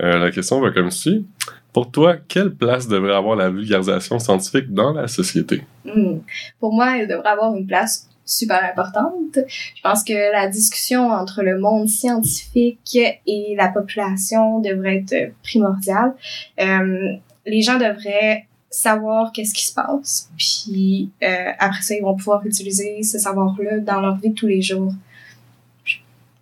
Euh, 0.02 0.18
la 0.18 0.32
question 0.32 0.60
va 0.60 0.72
comme 0.72 0.92
suit. 0.92 1.26
Pour 1.72 1.92
toi, 1.92 2.18
quelle 2.28 2.54
place 2.54 2.90
devrait 2.90 3.16
avoir 3.16 3.38
la 3.38 3.50
vulgarisation 3.50 4.20
scientifique 4.20 4.74
dans 4.74 4.92
la 4.92 5.08
société? 5.08 5.64
Hmm. 5.86 6.20
Pour 6.60 6.74
moi, 6.74 6.98
elle 6.98 7.08
devrait 7.08 7.30
avoir 7.30 7.56
une 7.56 7.66
place 7.66 8.10
super 8.26 8.62
importante. 8.64 9.40
Je 9.48 9.82
pense 9.82 10.04
que 10.04 10.32
la 10.34 10.48
discussion 10.50 11.10
entre 11.10 11.42
le 11.42 11.58
monde 11.58 11.88
scientifique 11.88 12.98
et 13.26 13.56
la 13.58 13.70
population 13.70 14.60
devrait 14.60 15.06
être 15.10 15.34
primordiale. 15.42 16.16
Euh, 16.60 17.14
les 17.46 17.62
gens 17.62 17.78
devraient 17.78 18.48
savoir 18.76 19.32
qu'est-ce 19.32 19.54
qui 19.54 19.66
se 19.66 19.74
passe, 19.74 20.30
puis 20.38 21.10
euh, 21.24 21.52
après 21.60 21.82
ça, 21.82 21.96
ils 21.96 22.02
vont 22.02 22.16
pouvoir 22.16 22.46
utiliser 22.46 23.04
ce 23.04 23.18
savoir-là 23.18 23.80
dans 23.80 24.02
leur 24.02 24.18
vie 24.18 24.30
de 24.30 24.36
tous 24.36 24.48
les 24.48 24.62
jours. 24.62 24.94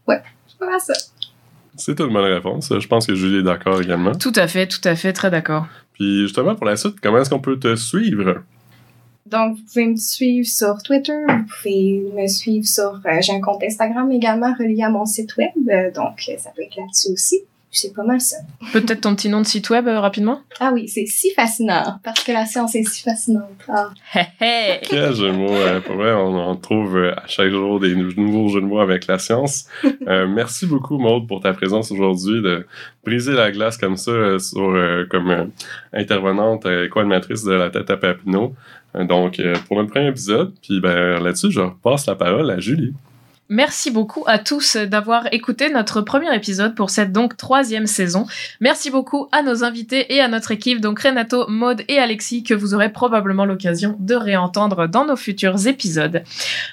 Ouais, 0.07 0.21
c'est 0.47 0.57
pas 0.57 0.65
mal 0.69 0.81
ça. 0.81 0.93
C'est 1.75 1.99
une 1.99 2.13
bonne 2.13 2.31
réponse. 2.31 2.71
Je 2.77 2.87
pense 2.87 3.05
que 3.07 3.15
Julie 3.15 3.37
est 3.37 3.43
d'accord 3.43 3.81
également. 3.81 4.13
Tout 4.15 4.33
à 4.35 4.47
fait, 4.47 4.67
tout 4.67 4.81
à 4.83 4.95
fait, 4.95 5.13
très 5.13 5.31
d'accord. 5.31 5.67
Puis 5.93 6.21
justement, 6.21 6.55
pour 6.55 6.65
la 6.65 6.75
suite, 6.75 6.99
comment 7.01 7.19
est-ce 7.19 7.29
qu'on 7.29 7.39
peut 7.39 7.59
te 7.59 7.75
suivre? 7.75 8.43
Donc, 9.25 9.57
vous 9.57 9.63
pouvez 9.63 9.87
me 9.87 9.95
suivre 9.95 10.47
sur 10.47 10.81
Twitter, 10.83 11.13
vous 11.27 11.45
pouvez 11.45 12.03
me 12.15 12.27
suivre 12.27 12.65
sur... 12.65 12.99
euh, 13.05 13.21
J'ai 13.21 13.33
un 13.33 13.41
compte 13.41 13.63
Instagram 13.63 14.11
également 14.11 14.53
relié 14.57 14.83
à 14.83 14.89
mon 14.89 15.05
site 15.05 15.37
web, 15.37 15.49
euh, 15.69 15.91
donc 15.91 16.19
ça 16.37 16.51
peut 16.55 16.63
être 16.63 16.75
là-dessus 16.75 17.11
aussi. 17.13 17.41
C'est 17.75 17.91
pas 17.93 18.03
mal 18.03 18.21
ça. 18.21 18.37
Peut-être 18.71 19.01
ton 19.01 19.15
petit 19.15 19.29
nom 19.29 19.41
de 19.41 19.47
site 19.47 19.71
web 19.71 19.87
euh, 19.87 19.99
rapidement? 19.99 20.41
Ah 20.59 20.69
oui, 20.71 20.87
c'est 20.87 21.07
si 21.07 21.31
fascinant, 21.31 21.99
parce 22.03 22.23
que 22.23 22.31
la 22.31 22.45
science 22.45 22.75
est 22.75 22.83
si 22.83 23.01
fascinante. 23.01 23.49
Ah. 23.67 23.89
Hé 24.15 24.21
hé 24.39 24.79
Quel 24.87 25.13
jeu 25.15 25.31
de 25.31 25.35
mots. 25.35 25.49
euh, 25.55 25.81
pour 25.81 25.95
vrai, 25.95 26.13
on 26.13 26.37
en 26.37 26.55
trouve 26.55 26.97
euh, 26.97 27.13
à 27.15 27.25
chaque 27.25 27.49
jour 27.49 27.79
des 27.79 27.95
nou- 27.95 28.13
nouveaux 28.15 28.49
jeux 28.49 28.61
de 28.61 28.67
mots 28.67 28.79
avec 28.79 29.07
la 29.07 29.17
science. 29.19 29.65
Euh, 30.07 30.27
merci 30.27 30.65
beaucoup, 30.67 30.97
Maude, 30.97 31.27
pour 31.27 31.39
ta 31.41 31.53
présence 31.53 31.89
aujourd'hui, 31.91 32.41
de 32.41 32.65
briser 33.05 33.31
la 33.33 33.51
glace 33.51 33.77
comme 33.77 33.95
ça, 33.95 34.37
sur, 34.37 34.69
euh, 34.69 35.05
comme 35.09 35.31
euh, 35.31 35.45
intervenante 35.93 36.65
euh, 36.65 36.87
co-animatrice 36.89 37.43
de 37.43 37.53
la 37.53 37.69
tête 37.69 37.89
à 37.89 37.97
Papineau. 37.97 38.53
Donc, 38.95 39.39
euh, 39.39 39.55
pour 39.67 39.77
notre 39.77 39.89
premier 39.91 40.09
épisode, 40.09 40.53
puis 40.61 40.79
ben, 40.81 41.23
là-dessus, 41.23 41.51
je 41.51 41.61
repasse 41.61 42.05
la 42.05 42.15
parole 42.15 42.51
à 42.51 42.59
Julie. 42.59 42.93
Merci 43.49 43.91
beaucoup 43.91 44.23
à 44.25 44.39
tous 44.39 44.77
d'avoir 44.77 45.27
écouté 45.33 45.69
notre 45.69 46.01
premier 46.01 46.33
épisode 46.33 46.75
pour 46.75 46.89
cette 46.89 47.11
donc 47.11 47.35
troisième 47.35 47.87
saison. 47.87 48.25
Merci 48.61 48.89
beaucoup 48.89 49.27
à 49.33 49.41
nos 49.41 49.65
invités 49.65 50.13
et 50.13 50.21
à 50.21 50.29
notre 50.29 50.51
équipe, 50.51 50.79
donc 50.79 51.01
Renato, 51.01 51.45
Maude 51.49 51.83
et 51.89 51.99
Alexis, 51.99 52.43
que 52.43 52.53
vous 52.53 52.73
aurez 52.73 52.91
probablement 52.91 53.43
l'occasion 53.43 53.97
de 53.99 54.15
réentendre 54.15 54.87
dans 54.87 55.05
nos 55.05 55.17
futurs 55.17 55.67
épisodes. 55.67 56.23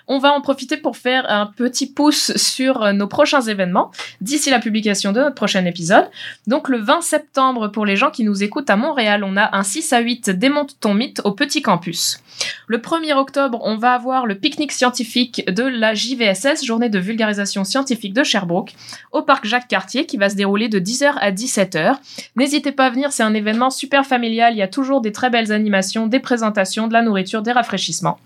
On 0.07 0.21
va 0.21 0.33
en 0.33 0.41
profiter 0.41 0.77
pour 0.77 0.97
faire 0.97 1.29
un 1.29 1.47
petit 1.47 1.93
pouce 1.93 2.37
sur 2.37 2.93
nos 2.93 3.09
prochains 3.09 3.43
événements 3.43 3.91
d'ici 4.21 4.49
la 4.49 4.61
publication 4.61 5.11
de 5.11 5.21
notre 5.21 5.35
prochain 5.35 5.65
épisode. 5.65 6.09
Donc 6.47 6.69
le 6.69 6.79
20 6.79 7.03
septembre, 7.03 7.67
pour 7.69 7.85
les 7.85 7.97
gens 7.97 8.11
qui 8.11 8.23
nous 8.23 8.45
écoutent 8.45 8.71
à 8.71 8.77
Montréal, 8.77 9.25
on 9.25 9.37
a 9.37 9.57
un 9.57 9.65
6 9.65 9.93
à 9.93 9.99
8 9.99 10.31
Démonte 10.31 10.79
ton 10.79 10.95
mythe 10.95 11.21
au 11.25 11.33
Petit 11.33 11.63
Campus. 11.63 12.21
Le 12.67 12.79
1er 12.79 13.15
octobre, 13.15 13.61
on 13.63 13.77
va 13.77 13.93
avoir 13.93 14.27
le 14.27 14.37
pique-nique 14.37 14.73
scientifique 14.73 15.45
de 15.51 15.65
la 15.65 15.95
JVSS, 15.95 16.65
journée 16.65 16.89
de 16.89 16.99
vulgarisation 16.99 17.65
scientifique 17.65 18.15
de 18.15 18.23
Sherbrooke, 18.23 18.75
au 19.13 19.23
parc 19.23 19.47
Jacques 19.47 19.69
Cartier, 19.69 20.07
qui 20.07 20.17
va 20.17 20.29
se 20.29 20.37
dérouler 20.37 20.69
de 20.69 20.79
10h 20.79 21.15
à 21.21 21.33
17h. 21.33 21.97
N'hésitez 22.37 22.73
pas 22.73 22.87
à 22.87 22.91
venir, 22.91 23.13
c'est 23.13 23.23
un 23.23 23.35
événement 23.35 23.71
super 23.71 24.07
familial, 24.07 24.55
il 24.55 24.59
y 24.59 24.63
a 24.63 24.69
toujours 24.69 25.01
des 25.01 25.13
très 25.13 25.31
belles 25.31 25.53
animations, 25.53 26.07
des 26.07 26.21
présentations, 26.21 26.87
de 26.87 26.93
la 26.93 27.03
nourriture, 27.03 27.43
des 27.43 27.53
rafraîchissements. 27.53 28.19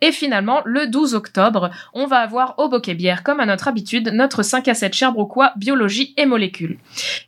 Et 0.00 0.12
finalement, 0.12 0.60
le 0.64 0.86
12 0.86 1.14
octobre, 1.14 1.70
on 1.94 2.06
va 2.06 2.18
avoir 2.18 2.58
au 2.58 2.68
Bokeh 2.68 2.94
Bière, 2.94 3.22
comme 3.22 3.40
à 3.40 3.46
notre 3.46 3.68
habitude, 3.68 4.10
notre 4.12 4.42
5 4.42 4.68
à 4.68 4.74
7 4.74 4.92
Sherbrookeois 4.92 5.52
biologie 5.56 6.14
et 6.16 6.26
molécules. 6.26 6.78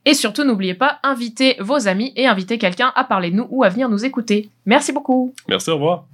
Et 0.05 0.15
surtout, 0.15 0.45
n'oubliez 0.45 0.75
pas, 0.75 0.99
invitez 1.03 1.57
vos 1.61 1.89
amis 1.89 2.12
et 2.17 2.27
invitez 2.27 2.59
quelqu'un 2.59 2.93
à 2.95 3.05
parler 3.05 3.31
de 3.31 3.37
nous 3.37 3.47
ou 3.51 3.65
à 3.65 3.69
venir 3.69 3.89
nous 3.89 4.05
écouter. 4.05 4.51
Merci 4.66 4.92
beaucoup. 4.92 5.33
Merci, 5.48 5.70
au 5.70 5.74
revoir. 5.74 6.05